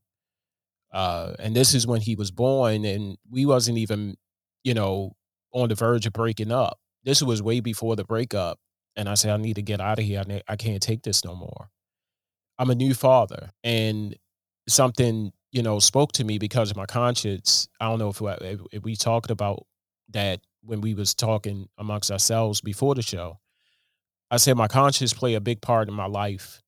uh, 0.92 1.34
and 1.38 1.54
this 1.54 1.74
is 1.74 1.86
when 1.86 2.00
he 2.00 2.14
was 2.16 2.30
born, 2.30 2.84
and 2.84 3.16
we 3.30 3.46
wasn't 3.46 3.78
even, 3.78 4.16
you 4.64 4.74
know, 4.74 5.12
on 5.52 5.68
the 5.68 5.74
verge 5.74 6.06
of 6.06 6.12
breaking 6.12 6.52
up. 6.52 6.78
This 7.04 7.22
was 7.22 7.42
way 7.42 7.60
before 7.60 7.96
the 7.96 8.04
breakup, 8.04 8.58
and 8.96 9.08
I 9.08 9.14
said, 9.14 9.32
"I 9.32 9.36
need 9.36 9.56
to 9.56 9.62
get 9.62 9.80
out 9.80 9.98
of 9.98 10.04
here. 10.04 10.20
I 10.20 10.24
ne 10.24 10.42
I 10.48 10.56
can't 10.56 10.82
take 10.82 11.02
this 11.02 11.24
no 11.24 11.34
more." 11.34 11.70
I'm 12.58 12.70
a 12.70 12.74
new 12.74 12.94
father, 12.94 13.50
and 13.64 14.16
something, 14.68 15.32
you 15.52 15.62
know, 15.62 15.78
spoke 15.78 16.12
to 16.12 16.24
me 16.24 16.38
because 16.38 16.70
of 16.70 16.76
my 16.76 16.86
conscience. 16.86 17.68
I 17.80 17.88
don't 17.88 17.98
know 17.98 18.10
if 18.10 18.60
if 18.72 18.82
we 18.82 18.96
talked 18.96 19.30
about 19.30 19.66
that 20.10 20.40
when 20.62 20.80
we 20.80 20.94
was 20.94 21.14
talking 21.14 21.68
amongst 21.78 22.10
ourselves 22.10 22.60
before 22.60 22.94
the 22.94 23.02
show. 23.02 23.38
I 24.30 24.36
said 24.36 24.56
my 24.56 24.68
conscience 24.68 25.12
play 25.12 25.34
a 25.34 25.40
big 25.40 25.60
part 25.60 25.88
in 25.88 25.94
my 25.94 26.06
life, 26.06 26.62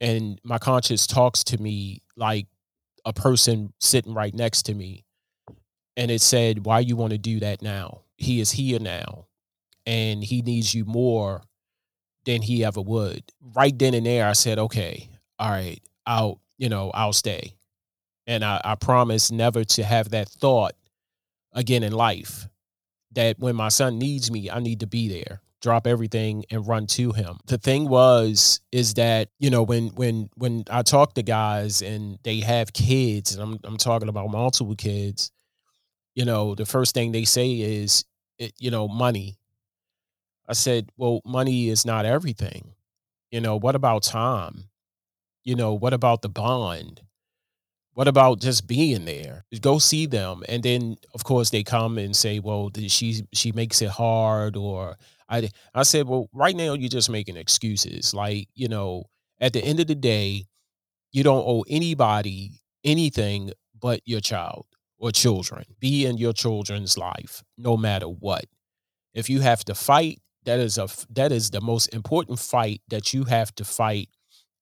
and 0.00 0.40
my 0.44 0.58
conscience 0.58 1.06
talks 1.06 1.44
to 1.44 1.58
me 1.58 2.02
like 2.16 2.46
a 3.04 3.12
person 3.12 3.72
sitting 3.80 4.14
right 4.14 4.34
next 4.34 4.64
to 4.64 4.74
me, 4.74 5.04
and 5.96 6.10
it 6.10 6.20
said, 6.20 6.66
"Why 6.66 6.80
you 6.80 6.96
wanna 6.96 7.18
do 7.18 7.40
that 7.40 7.62
now? 7.62 8.02
He 8.16 8.40
is 8.40 8.52
here 8.52 8.78
now, 8.78 9.26
and 9.86 10.24
he 10.24 10.42
needs 10.42 10.74
you 10.74 10.84
more 10.84 11.42
than 12.24 12.42
he 12.42 12.64
ever 12.64 12.80
would." 12.80 13.24
Right 13.40 13.78
then 13.78 13.94
and 13.94 14.06
there, 14.06 14.28
I 14.28 14.32
said, 14.32 14.58
"Okay, 14.58 15.10
alright, 15.40 15.82
I'll, 16.06 16.40
you 16.58 16.68
know, 16.68 16.90
I'll 16.92 17.12
stay." 17.12 17.54
And 18.26 18.44
I 18.44 18.60
I 18.64 18.74
promise 18.76 19.30
never 19.30 19.64
to 19.64 19.84
have 19.84 20.10
that 20.10 20.28
thought 20.28 20.74
again 21.52 21.82
in 21.82 21.92
life, 21.92 22.48
that 23.12 23.38
when 23.38 23.54
my 23.56 23.68
son 23.68 23.98
needs 23.98 24.30
me, 24.30 24.50
I 24.50 24.60
need 24.60 24.80
to 24.80 24.86
be 24.86 25.08
there, 25.08 25.40
drop 25.64 25.86
everything 25.86 26.44
and 26.50 26.68
run 26.68 26.86
to 26.86 27.12
him. 27.12 27.38
The 27.46 27.56
thing 27.56 27.88
was, 27.88 28.60
is 28.70 28.92
that, 28.94 29.30
you 29.38 29.48
know, 29.48 29.62
when 29.62 29.88
when 29.94 30.28
when 30.36 30.64
I 30.70 30.82
talk 30.82 31.14
to 31.14 31.22
guys 31.22 31.80
and 31.80 32.18
they 32.22 32.40
have 32.40 32.74
kids, 32.74 33.34
and 33.34 33.42
I'm 33.42 33.58
I'm 33.64 33.78
talking 33.78 34.10
about 34.10 34.30
multiple 34.30 34.76
kids, 34.76 35.32
you 36.14 36.26
know, 36.26 36.54
the 36.54 36.66
first 36.66 36.92
thing 36.94 37.12
they 37.12 37.24
say 37.24 37.50
is, 37.52 38.04
eh, 38.38 38.50
you 38.58 38.70
know, 38.70 38.86
"Money." 38.86 39.38
I 40.46 40.52
said, 40.52 40.90
"Well, 40.98 41.22
money 41.24 41.70
is 41.70 41.86
not 41.86 42.04
everything." 42.04 42.74
You 43.30 43.40
know, 43.40 43.56
what 43.56 43.74
about 43.74 44.02
time? 44.02 44.64
You 45.44 45.54
know, 45.56 45.72
what 45.72 45.94
about 45.94 46.20
the 46.20 46.28
bond? 46.28 47.00
What 47.94 48.08
about 48.08 48.40
just 48.40 48.66
being 48.66 49.06
there? 49.06 49.46
Go 49.60 49.78
see 49.78 50.06
them, 50.06 50.42
and 50.48 50.62
then, 50.62 50.96
of 51.14 51.24
course, 51.24 51.50
they 51.50 51.62
come 51.62 51.96
and 51.96 52.14
say, 52.14 52.38
"Well, 52.38 52.70
she's 52.88 53.22
she 53.32 53.52
makes 53.52 53.80
it 53.80 53.90
hard," 53.90 54.56
or 54.56 54.98
I 55.28 55.50
I 55.74 55.82
said, 55.84 56.06
"Well, 56.08 56.28
right 56.32 56.56
now, 56.56 56.74
you're 56.74 56.88
just 56.88 57.10
making 57.10 57.36
excuses." 57.36 58.14
Like, 58.14 58.48
you 58.54 58.68
know, 58.68 59.04
at 59.40 59.52
the 59.52 59.64
end 59.64 59.80
of 59.80 59.86
the 59.86 59.94
day, 59.94 60.46
you 61.12 61.22
don't 61.22 61.44
owe 61.46 61.64
anybody 61.68 62.60
anything 62.84 63.52
but 63.80 64.00
your 64.04 64.20
child 64.20 64.66
or 64.98 65.10
children. 65.12 65.64
Be 65.80 66.06
in 66.06 66.18
your 66.18 66.32
children's 66.32 66.98
life 66.98 67.42
no 67.58 67.76
matter 67.76 68.06
what. 68.06 68.46
If 69.14 69.30
you 69.30 69.40
have 69.40 69.64
to 69.66 69.74
fight, 69.74 70.20
that 70.44 70.58
is 70.60 70.78
a 70.78 70.88
that 71.10 71.32
is 71.32 71.50
the 71.50 71.60
most 71.60 71.88
important 71.94 72.38
fight 72.38 72.82
that 72.88 73.12
you 73.14 73.24
have 73.24 73.54
to 73.56 73.64
fight 73.64 74.08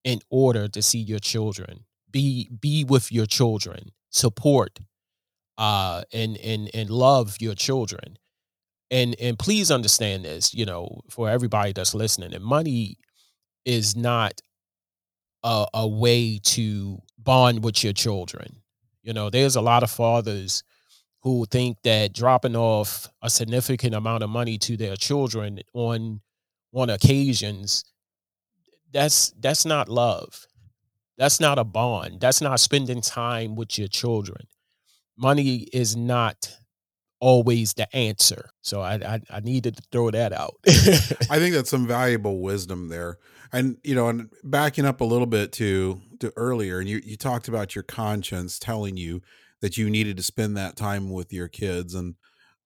in 0.04 0.20
order 0.30 0.68
to 0.68 0.82
see 0.82 0.98
your 0.98 1.18
children. 1.18 1.84
Be 2.10 2.50
be 2.60 2.84
with 2.84 3.12
your 3.12 3.26
children, 3.26 3.90
support, 4.10 4.80
uh, 5.58 6.02
and 6.12 6.36
and 6.38 6.70
and 6.74 6.90
love 6.90 7.36
your 7.40 7.54
children. 7.54 8.18
And 8.92 9.16
and 9.20 9.38
please 9.38 9.72
understand 9.72 10.24
this, 10.26 10.54
you 10.54 10.66
know, 10.66 11.02
for 11.10 11.30
everybody 11.30 11.72
that's 11.72 11.94
listening, 11.94 12.34
and 12.34 12.44
money 12.44 12.98
is 13.64 13.96
not 13.96 14.40
a 15.42 15.66
a 15.74 15.88
way 15.88 16.38
to 16.42 16.98
bond 17.18 17.64
with 17.64 17.82
your 17.84 17.92
children. 17.92 18.56
You 19.02 19.12
know, 19.12 19.30
there's 19.30 19.56
a 19.56 19.60
lot 19.62 19.82
of 19.82 19.90
fathers 19.90 20.62
who 21.22 21.46
think 21.46 21.78
that 21.84 22.12
dropping 22.14 22.56
off 22.56 23.08
a 23.22 23.30
significant 23.30 23.94
amount 23.94 24.22
of 24.24 24.30
money 24.30 24.58
to 24.58 24.76
their 24.76 24.96
children 24.96 25.60
on 25.74 26.20
on 26.74 26.90
occasions, 26.90 27.84
that's 28.92 29.32
that's 29.40 29.64
not 29.64 29.88
love. 29.88 30.46
That's 31.18 31.40
not 31.40 31.58
a 31.58 31.64
bond. 31.64 32.20
That's 32.20 32.40
not 32.40 32.60
spending 32.60 33.00
time 33.00 33.54
with 33.56 33.78
your 33.78 33.88
children. 33.88 34.46
Money 35.16 35.68
is 35.72 35.96
not 35.96 36.50
always 37.22 37.74
the 37.74 37.94
answer. 37.96 38.50
So 38.62 38.82
I 38.82 38.96
I 39.16 39.22
I 39.30 39.40
needed 39.40 39.78
to 39.78 39.84
throw 39.92 40.10
that 40.12 40.34
out. 40.34 40.56
I 41.28 41.38
think 41.38 41.54
that's 41.54 41.70
some 41.70 41.86
valuable 41.86 42.40
wisdom 42.40 42.88
there. 42.88 43.18
And, 43.52 43.78
you 43.84 43.94
know, 43.94 44.08
and 44.08 44.30
backing 44.44 44.84
up 44.84 45.00
a 45.00 45.04
little 45.04 45.26
bit 45.26 45.52
to 45.54 46.00
to 46.20 46.32
earlier, 46.36 46.78
and 46.78 46.88
you 46.88 47.00
you 47.04 47.16
talked 47.16 47.48
about 47.48 47.74
your 47.74 47.82
conscience 47.84 48.58
telling 48.58 48.96
you 48.96 49.20
that 49.60 49.76
you 49.76 49.90
needed 49.90 50.16
to 50.16 50.22
spend 50.22 50.56
that 50.56 50.76
time 50.76 51.10
with 51.10 51.32
your 51.32 51.48
kids, 51.48 51.94
and 51.94 52.14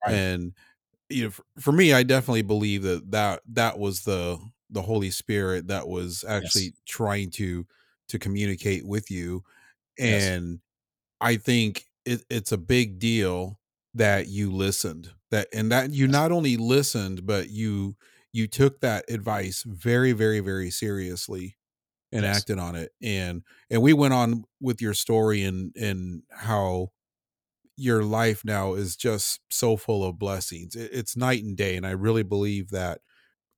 Right. 0.04 0.22
and, 0.30 0.54
you 1.10 1.24
know, 1.24 1.30
for 1.30 1.44
for 1.60 1.72
me, 1.72 1.92
I 1.94 2.02
definitely 2.04 2.42
believe 2.42 2.82
that 2.84 3.10
that 3.12 3.42
that 3.52 3.78
was 3.78 4.04
the 4.04 4.38
the 4.70 4.82
Holy 4.82 5.10
Spirit 5.10 5.68
that 5.68 5.88
was 5.88 6.24
Yes. 6.40 6.52
actually 6.52 6.74
trying 6.86 7.30
to 7.32 7.66
to 8.08 8.18
communicate 8.20 8.86
with 8.86 9.10
you, 9.10 9.44
Yes. 10.02 10.30
and 10.30 10.60
I 11.20 11.36
think 11.36 11.86
it 12.04 12.24
it's 12.30 12.52
a 12.52 12.58
big 12.58 12.98
deal 12.98 13.60
that 13.96 14.28
you 14.28 14.52
listened, 14.52 15.12
that 15.30 15.48
and 15.54 15.72
that 15.72 15.92
you 15.92 16.08
Yes. 16.08 16.08
not 16.08 16.32
only 16.32 16.56
listened, 16.56 17.26
but 17.26 17.50
you 17.50 17.96
you 18.32 18.46
took 18.48 18.80
that 18.80 19.10
advice 19.10 19.64
very, 19.66 20.12
very, 20.12 20.40
very 20.40 20.70
seriously 20.70 21.56
and 22.12 22.24
Yes. 22.24 22.26
acted 22.26 22.58
on 22.58 22.76
it, 22.76 22.92
and 23.02 23.44
and 23.70 23.82
we 23.82 23.92
went 23.94 24.14
on 24.14 24.44
with 24.60 24.82
your 24.82 24.94
story 24.94 25.42
and 25.42 25.74
and 25.76 26.24
how 26.30 26.92
your 27.76 28.02
life 28.02 28.44
now 28.44 28.74
is 28.74 28.96
just 28.96 29.40
so 29.50 29.76
full 29.76 30.04
of 30.04 30.18
blessings. 30.18 30.74
It 30.74 30.90
it's 30.92 31.16
night 31.16 31.42
and 31.44 31.56
day, 31.56 31.76
and 31.76 31.86
I 31.86 31.90
really 31.90 32.22
believe 32.22 32.70
that 32.70 33.00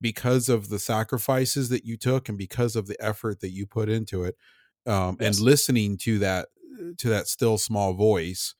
because 0.01 0.49
of 0.49 0.69
the 0.69 0.79
sacrifices 0.79 1.69
that 1.69 1.85
you 1.85 1.97
took 1.97 2.29
and 2.29 2.37
because 2.37 2.75
of 2.75 2.87
the 2.87 3.01
effort 3.03 3.41
that 3.41 3.51
you 3.51 3.67
put 3.67 3.89
into 3.89 4.23
it, 4.25 4.37
um, 4.87 5.17
and 5.21 5.39
listening 5.39 5.97
to 5.99 6.19
that 6.19 6.49
to 6.99 7.09
that 7.09 7.27
still 7.27 7.57
small 7.57 7.93
voice, 7.93 8.55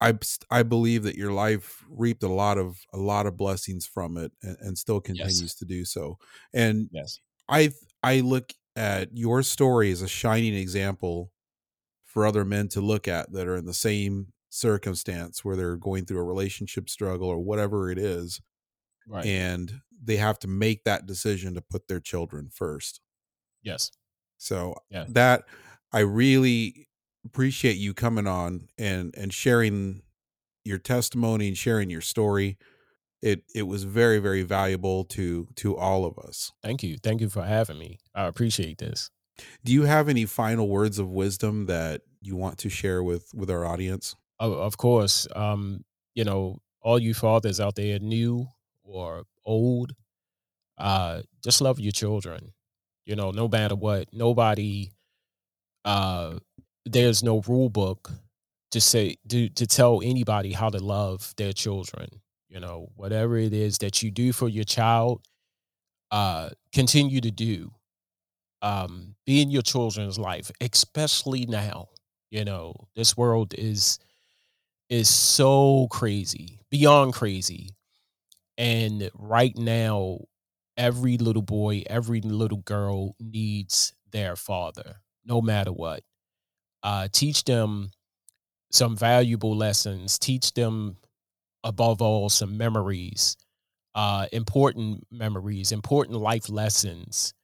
I 0.00 0.14
I 0.50 0.62
believe 0.62 1.02
that 1.04 1.16
your 1.16 1.32
life 1.32 1.84
reaped 1.88 2.22
a 2.22 2.28
lot 2.28 2.58
of 2.58 2.78
a 2.92 2.98
lot 2.98 3.26
of 3.26 3.36
blessings 3.36 3.86
from 3.86 4.16
it 4.16 4.32
and 4.42 4.56
and 4.60 4.78
still 4.78 5.00
Yes. 5.12 5.44
continues 5.44 5.54
to 5.56 5.64
do 5.66 5.84
so. 5.84 6.18
And 6.54 6.90
Yes. 6.90 7.20
I 7.48 7.72
I 8.02 8.20
look 8.20 8.52
at 8.76 9.16
your 9.16 9.42
story 9.42 9.90
as 9.92 10.02
a 10.02 10.08
shining 10.08 10.54
example 10.54 11.32
for 12.04 12.26
other 12.26 12.44
men 12.44 12.68
to 12.70 12.80
look 12.80 13.08
at 13.08 13.32
that 13.32 13.48
are 13.48 13.56
in 13.56 13.66
the 13.66 13.74
same 13.74 14.32
circumstance 14.50 15.44
where 15.44 15.56
they're 15.56 15.76
going 15.76 16.06
through 16.06 16.20
a 16.20 16.24
relationship 16.24 16.88
struggle 16.90 17.28
or 17.28 17.40
whatever 17.40 17.90
it 17.90 17.98
is, 17.98 18.40
Right. 19.06 19.26
and 19.26 19.80
they 20.02 20.16
have 20.18 20.38
to 20.40 20.48
make 20.48 20.84
that 20.84 21.06
decision 21.06 21.54
to 21.54 21.62
put 21.62 21.88
their 21.88 22.00
children 22.00 22.50
first. 22.50 23.00
Yes. 23.62 23.90
So, 24.38 24.74
Yeah. 24.90 25.08
that 25.08 25.44
I 25.92 26.00
really 26.00 26.88
appreciate 27.24 27.76
you 27.76 27.94
coming 27.94 28.26
on 28.26 28.68
and 28.78 29.14
and 29.16 29.32
sharing 29.32 30.02
your 30.64 30.78
testimony 30.78 31.48
and 31.48 31.56
sharing 31.56 31.90
your 31.90 32.00
story. 32.00 32.58
It 33.22 33.44
it 33.54 33.64
was 33.64 33.84
very, 33.84 34.18
very 34.18 34.42
valuable 34.42 35.04
to 35.04 35.48
to 35.56 35.76
all 35.76 36.04
of 36.04 36.18
us. 36.18 36.52
Thank 36.62 36.82
you. 36.82 36.96
Thank 37.02 37.20
you 37.20 37.28
for 37.28 37.42
having 37.42 37.78
me. 37.78 37.98
I 38.14 38.24
appreciate 38.24 38.78
this. 38.78 39.10
Do 39.64 39.72
you 39.72 39.84
have 39.84 40.08
any 40.08 40.26
final 40.26 40.68
words 40.68 40.98
of 40.98 41.08
wisdom 41.10 41.66
that 41.66 42.02
you 42.20 42.36
want 42.36 42.58
to 42.58 42.68
share 42.68 43.02
with 43.02 43.30
with 43.34 43.50
our 43.50 43.64
audience? 43.64 44.16
Of 44.38 44.78
course, 44.78 45.28
um, 45.36 45.84
you 46.14 46.24
know 46.24 46.60
all 46.82 46.98
you 46.98 47.12
fathers 47.12 47.60
out 47.60 47.76
there, 47.76 47.98
new 47.98 48.46
or 48.82 49.24
old, 49.44 49.92
uh, 50.78 51.22
just 51.42 51.60
love 51.60 51.78
your 51.78 51.92
children. 51.92 52.52
You 53.04 53.16
know, 53.16 53.30
no 53.30 53.48
matter 53.48 53.74
what, 53.74 54.08
nobody, 54.12 54.92
uh, 55.84 56.38
there's 56.92 57.22
no 57.22 57.40
rule 57.42 57.70
book 57.70 58.10
to 58.72 58.80
say 58.80 59.16
to 59.28 59.48
to 59.50 59.66
tell 59.66 60.00
anybody 60.02 60.52
how 60.52 60.70
to 60.70 60.78
love 60.78 61.34
their 61.36 61.52
children. 61.52 62.08
You 62.48 62.60
know, 62.60 62.90
whatever 62.96 63.36
it 63.38 63.52
is 63.52 63.78
that 63.78 64.02
you 64.02 64.10
do 64.10 64.32
for 64.32 64.48
your 64.48 64.64
child, 64.64 65.22
uh, 66.10 66.50
continue 66.72 67.20
to 67.20 67.30
do. 67.30 67.72
Um, 68.62 69.14
be 69.26 69.42
in 69.42 69.50
your 69.50 69.62
children's 69.62 70.18
life, 70.18 70.50
especially 70.60 71.46
now. 71.46 71.88
You 72.30 72.44
know, 72.44 72.74
this 72.96 73.16
world 73.16 73.54
is 73.56 73.98
is 74.88 75.08
so 75.08 75.88
crazy, 75.90 76.60
beyond 76.70 77.14
crazy. 77.14 77.70
And 78.58 79.10
right 79.14 79.56
now, 79.56 80.20
every 80.76 81.18
little 81.18 81.42
boy, 81.42 81.82
every 81.88 82.20
little 82.20 82.58
girl 82.58 83.16
needs 83.20 83.94
their 84.12 84.36
father, 84.36 84.96
no 85.24 85.40
matter 85.40 85.72
what. 85.72 86.02
Uh, 86.82 87.08
teach 87.12 87.44
them 87.44 87.90
some 88.70 88.96
valuable 88.96 89.56
lessons, 89.56 90.18
teach 90.18 90.54
them, 90.54 90.96
above 91.64 92.00
all, 92.00 92.28
some 92.30 92.56
memories, 92.56 93.36
uh, 93.94 94.26
important 94.32 95.06
memories, 95.10 95.72
important 95.72 96.18
life 96.18 96.48
lessons. 96.48 97.34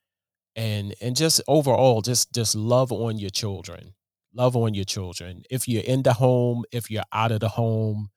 And 0.57 0.95
and 1.03 1.17
just 1.17 1.43
overall, 1.49 2.01
just 2.03 2.33
just 2.33 2.55
love 2.55 2.93
on 2.93 3.19
your 3.19 3.31
children. 3.31 3.95
Love 4.35 4.57
on 4.57 4.75
your 4.75 4.85
children. 4.85 5.43
If 5.51 5.69
you're 5.69 5.83
in 5.85 6.03
the 6.03 6.15
home, 6.15 6.65
if 6.73 6.91
you're 6.91 7.05
out 7.13 7.33
of 7.33 7.41
the 7.41 7.49
home, 7.51 8.11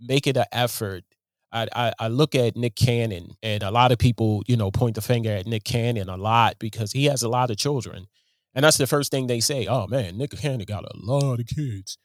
make 0.00 0.26
it 0.26 0.36
an 0.36 0.46
effort 0.52 1.04
I, 1.52 1.68
I, 1.74 1.92
I 1.98 2.08
look 2.08 2.34
at 2.34 2.56
Nick 2.56 2.76
Cannon, 2.76 3.36
and 3.42 3.62
a 3.62 3.70
lot 3.70 3.92
of 3.92 3.98
people, 3.98 4.42
you 4.46 4.56
know, 4.56 4.70
point 4.70 4.96
the 4.96 5.00
finger 5.00 5.30
at 5.30 5.46
Nick 5.46 5.64
Cannon 5.64 6.08
a 6.08 6.16
lot 6.16 6.58
because 6.58 6.92
he 6.92 7.06
has 7.06 7.22
a 7.22 7.28
lot 7.28 7.50
of 7.50 7.56
children, 7.56 8.06
and 8.56 8.64
that's 8.64 8.78
the 8.78 8.86
first 8.88 9.12
thing 9.12 9.28
they 9.28 9.40
say. 9.40 9.66
Oh 9.66 9.86
man, 9.86 10.18
Nick 10.18 10.32
Cannon 10.32 10.64
got 10.66 10.84
a 10.84 10.92
lot 10.96 11.40
of 11.40 11.46
kids, 11.46 11.98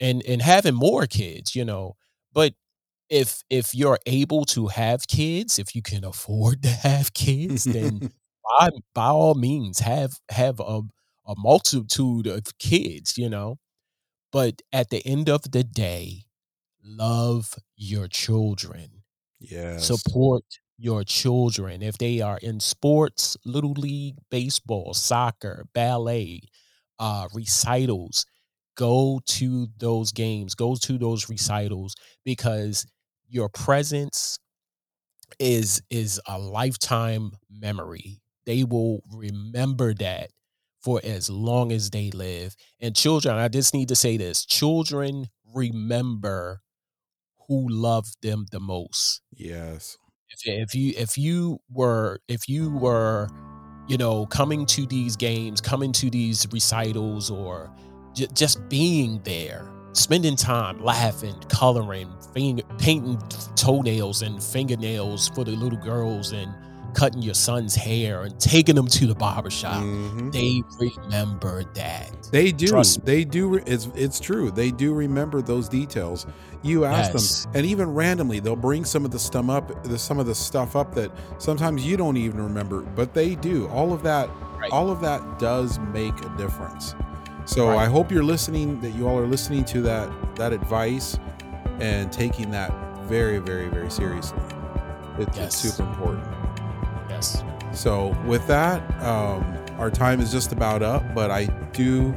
and 0.00 0.24
and 0.26 0.42
having 0.42 0.74
more 0.74 1.06
kids, 1.06 1.54
you 1.54 1.64
know. 1.64 1.96
But 2.32 2.54
if 3.10 3.42
if 3.50 3.74
you're 3.74 3.98
able 4.06 4.44
to 4.46 4.68
have 4.68 5.06
kids, 5.06 5.58
if 5.58 5.74
you 5.74 5.82
can 5.82 6.04
afford 6.04 6.62
to 6.62 6.70
have 6.70 7.14
kids, 7.14 7.64
then 7.64 8.12
by 8.58 8.70
by 8.94 9.08
all 9.08 9.34
means 9.34 9.80
have 9.80 10.14
have 10.30 10.60
a 10.60 10.80
a 11.26 11.34
multitude 11.36 12.26
of 12.26 12.58
kids, 12.58 13.18
you 13.18 13.28
know. 13.28 13.58
But 14.32 14.62
at 14.72 14.90
the 14.90 15.06
end 15.06 15.28
of 15.28 15.52
the 15.52 15.64
day, 15.64 16.24
love 16.82 17.54
your 17.76 18.08
children. 18.08 19.04
Yes. 19.40 19.86
Support 19.86 20.44
your 20.78 21.04
children. 21.04 21.82
If 21.82 21.98
they 21.98 22.20
are 22.22 22.38
in 22.38 22.60
sports, 22.60 23.36
little 23.44 23.72
league, 23.72 24.16
baseball, 24.30 24.94
soccer, 24.94 25.66
ballet, 25.74 26.42
uh, 26.98 27.28
recitals, 27.34 28.26
go 28.76 29.20
to 29.26 29.68
those 29.78 30.12
games, 30.12 30.54
go 30.54 30.76
to 30.76 30.98
those 30.98 31.28
recitals 31.28 31.94
because 32.24 32.86
your 33.28 33.48
presence 33.50 34.38
is 35.38 35.82
is 35.90 36.20
a 36.26 36.38
lifetime 36.38 37.32
memory. 37.50 38.20
They 38.46 38.64
will 38.64 39.02
remember 39.12 39.94
that 39.94 40.30
for 40.80 41.00
as 41.04 41.28
long 41.28 41.72
as 41.72 41.90
they 41.90 42.10
live. 42.10 42.54
And 42.80 42.96
children, 42.96 43.36
I 43.36 43.48
just 43.48 43.74
need 43.74 43.88
to 43.88 43.96
say 43.96 44.16
this 44.16 44.44
children 44.44 45.26
remember 45.54 46.62
who 47.48 47.68
loved 47.68 48.16
them 48.22 48.46
the 48.52 48.60
most. 48.60 49.22
Yes. 49.32 49.98
If, 50.30 50.46
if 50.46 50.74
you 50.74 50.92
if 50.96 51.16
you 51.18 51.60
were 51.70 52.20
if 52.28 52.48
you 52.48 52.70
were 52.76 53.28
you 53.88 53.96
know 53.96 54.26
coming 54.26 54.66
to 54.66 54.86
these 54.86 55.16
games, 55.16 55.60
coming 55.60 55.92
to 55.92 56.10
these 56.10 56.46
recitals, 56.52 57.30
or 57.30 57.70
j- 58.14 58.28
just 58.34 58.68
being 58.68 59.20
there, 59.24 59.70
spending 59.92 60.36
time 60.36 60.82
laughing, 60.84 61.34
coloring, 61.48 62.12
painting 62.34 63.18
toenails 63.56 64.22
and 64.22 64.42
fingernails 64.42 65.28
for 65.28 65.44
the 65.44 65.52
little 65.52 65.78
girls 65.78 66.32
and 66.32 66.54
cutting 66.94 67.22
your 67.22 67.34
son's 67.34 67.74
hair 67.74 68.22
and 68.22 68.38
taking 68.40 68.74
them 68.74 68.86
to 68.86 69.06
the 69.06 69.14
barbershop. 69.14 69.82
Mm-hmm. 69.82 70.30
They 70.30 70.62
remember 70.78 71.64
that. 71.74 72.28
They 72.32 72.52
do. 72.52 72.68
Trust 72.68 73.04
they 73.04 73.24
do. 73.24 73.54
It's 73.54 73.88
it's 73.94 74.20
true. 74.20 74.50
They 74.50 74.70
do 74.70 74.94
remember 74.94 75.42
those 75.42 75.68
details. 75.68 76.26
You 76.62 76.84
ask 76.84 77.12
yes. 77.12 77.44
them, 77.44 77.52
and 77.56 77.66
even 77.66 77.94
randomly, 77.94 78.40
they'll 78.40 78.56
bring 78.56 78.84
some 78.84 79.04
of 79.04 79.10
the 79.10 79.18
stuff 79.18 79.48
up, 79.48 79.84
the, 79.84 79.98
some 79.98 80.18
of 80.18 80.26
the 80.26 80.34
stuff 80.34 80.74
up 80.74 80.94
that 80.94 81.12
sometimes 81.38 81.86
you 81.86 81.96
don't 81.96 82.16
even 82.16 82.42
remember, 82.42 82.80
but 82.80 83.14
they 83.14 83.36
do. 83.36 83.68
All 83.68 83.92
of 83.92 84.02
that, 84.02 84.28
right. 84.56 84.70
all 84.72 84.90
of 84.90 85.00
that 85.02 85.38
does 85.38 85.78
make 85.78 86.14
a 86.24 86.36
difference. 86.36 86.94
So 87.44 87.68
right. 87.68 87.78
I 87.78 87.86
hope 87.86 88.10
you're 88.10 88.24
listening. 88.24 88.80
That 88.80 88.90
you 88.90 89.08
all 89.08 89.18
are 89.18 89.26
listening 89.26 89.64
to 89.66 89.82
that 89.82 90.36
that 90.36 90.52
advice 90.52 91.18
and 91.80 92.12
taking 92.12 92.50
that 92.50 92.72
very, 93.08 93.38
very, 93.38 93.68
very 93.68 93.90
seriously. 93.90 94.38
It, 95.18 95.28
yes. 95.34 95.64
It's 95.64 95.74
super 95.74 95.88
important. 95.88 96.37
Yes. 97.18 97.42
So 97.72 98.16
with 98.26 98.46
that, 98.46 98.80
um, 99.02 99.56
our 99.78 99.90
time 99.90 100.20
is 100.20 100.30
just 100.30 100.52
about 100.52 100.82
up, 100.82 101.02
but 101.16 101.32
I 101.32 101.46
do 101.72 102.14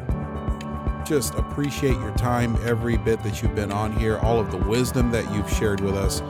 just 1.08 1.34
appreciate 1.34 1.96
your 1.96 2.16
time, 2.16 2.56
every 2.64 2.98
bit 2.98 3.24
that 3.24 3.42
you've 3.42 3.56
been 3.56 3.72
on 3.72 3.92
here, 3.94 4.20
all 4.20 4.40
of 4.40 4.52
the 4.52 4.58
wisdom 4.58 5.10
that 5.12 5.30
you've 5.34 5.52
shared 5.52 5.80
with 5.82 5.96
us. 5.96 6.22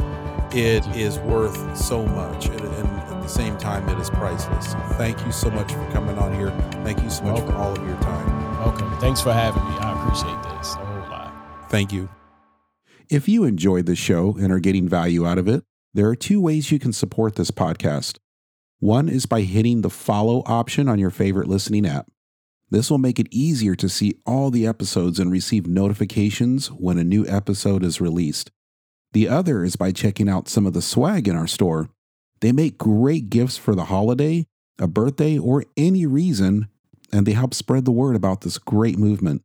It 0.54 0.86
is 0.96 1.20
worth 1.20 1.78
so 1.78 2.06
much, 2.06 2.48
and, 2.48 2.62
at 2.62 3.22
the 3.22 3.28
same 3.28 3.58
time, 3.58 3.88
it 3.90 4.00
is 4.00 4.10
priceless. 4.10 4.74
Thank 4.98 5.24
you 5.26 5.32
so 5.32 5.52
much 5.52 5.72
for 5.74 5.92
coming 5.92 6.18
on 6.18 6.34
here. 6.34 6.52
Thank 6.84 7.04
you 7.04 7.10
so 7.10 7.24
much 7.24 7.40
Welcome. 7.40 7.52
for 7.54 7.58
all 7.58 7.72
of 7.78 7.86
your 7.86 7.98
time. 7.98 8.60
Welcome. 8.60 8.98
Thanks 9.00 9.22
for 9.22 9.34
having 9.34 9.64
me. 9.64 9.76
I 9.80 10.02
appreciate 10.02 10.58
this 10.58 10.76
a 10.76 10.78
whole 10.78 11.10
lot. 11.10 11.34
Thank 11.70 11.92
you. 11.92 12.10
If 13.10 13.28
you 13.28 13.44
enjoyed 13.44 13.86
the 13.86 13.96
show 13.96 14.38
and 14.40 14.52
are 14.52 14.60
getting 14.60 14.88
value 14.88 15.28
out 15.28 15.38
of 15.38 15.48
it, 15.50 15.64
there 15.94 16.08
are 16.08 16.16
two 16.16 16.40
ways 16.40 16.72
you 16.72 16.80
can 16.80 16.94
support 16.94 17.36
this 17.36 17.52
podcast. 17.52 18.18
One 18.82 19.10
is 19.10 19.28
by 19.28 19.42
hitting 19.42 19.82
the 19.82 19.92
follow 19.92 20.42
option 20.48 20.90
on 20.90 20.98
your 20.98 21.12
favorite 21.12 21.48
listening 21.48 21.86
app. 21.86 22.08
This 22.72 22.90
will 22.90 22.98
make 22.98 23.20
it 23.20 23.28
easier 23.30 23.76
to 23.76 23.88
see 23.88 24.16
all 24.26 24.50
the 24.50 24.66
episodes 24.66 25.20
and 25.20 25.32
receive 25.32 25.68
notifications 25.68 26.72
when 26.72 26.98
a 26.98 27.04
new 27.04 27.24
episode 27.28 27.84
is 27.84 28.02
released. 28.02 28.50
The 29.14 29.28
other 29.28 29.64
is 29.64 29.76
by 29.76 29.92
checking 29.92 30.28
out 30.28 30.50
some 30.50 30.66
of 30.66 30.74
the 30.74 30.82
swag 30.82 31.28
in 31.28 31.36
our 31.36 31.46
store. 31.46 31.90
They 32.40 32.52
make 32.52 32.80
great 32.80 33.30
gifts 33.30 33.56
for 33.56 33.76
the 33.76 33.86
holiday, 33.86 34.48
a 34.80 34.88
birthday, 34.88 35.38
or 35.38 35.64
any 35.78 36.08
reason, 36.08 36.68
and 37.14 37.28
they 37.28 37.34
help 37.34 37.54
spread 37.54 37.86
the 37.86 37.92
word 37.92 38.16
about 38.16 38.42
this 38.42 38.58
great 38.58 38.98
movement. 38.98 39.44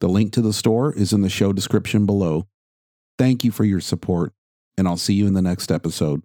The 0.00 0.10
link 0.10 0.34
to 0.34 0.42
the 0.42 0.52
store 0.52 0.92
is 0.92 1.14
in 1.14 1.22
the 1.22 1.30
show 1.30 1.54
description 1.54 2.04
below. 2.04 2.46
Thank 3.16 3.44
you 3.44 3.50
for 3.50 3.64
your 3.64 3.80
support, 3.80 4.34
and 4.76 4.86
I'll 4.86 4.98
see 4.98 5.14
you 5.14 5.26
in 5.26 5.32
the 5.32 5.40
next 5.40 5.72
episode. 5.72 6.22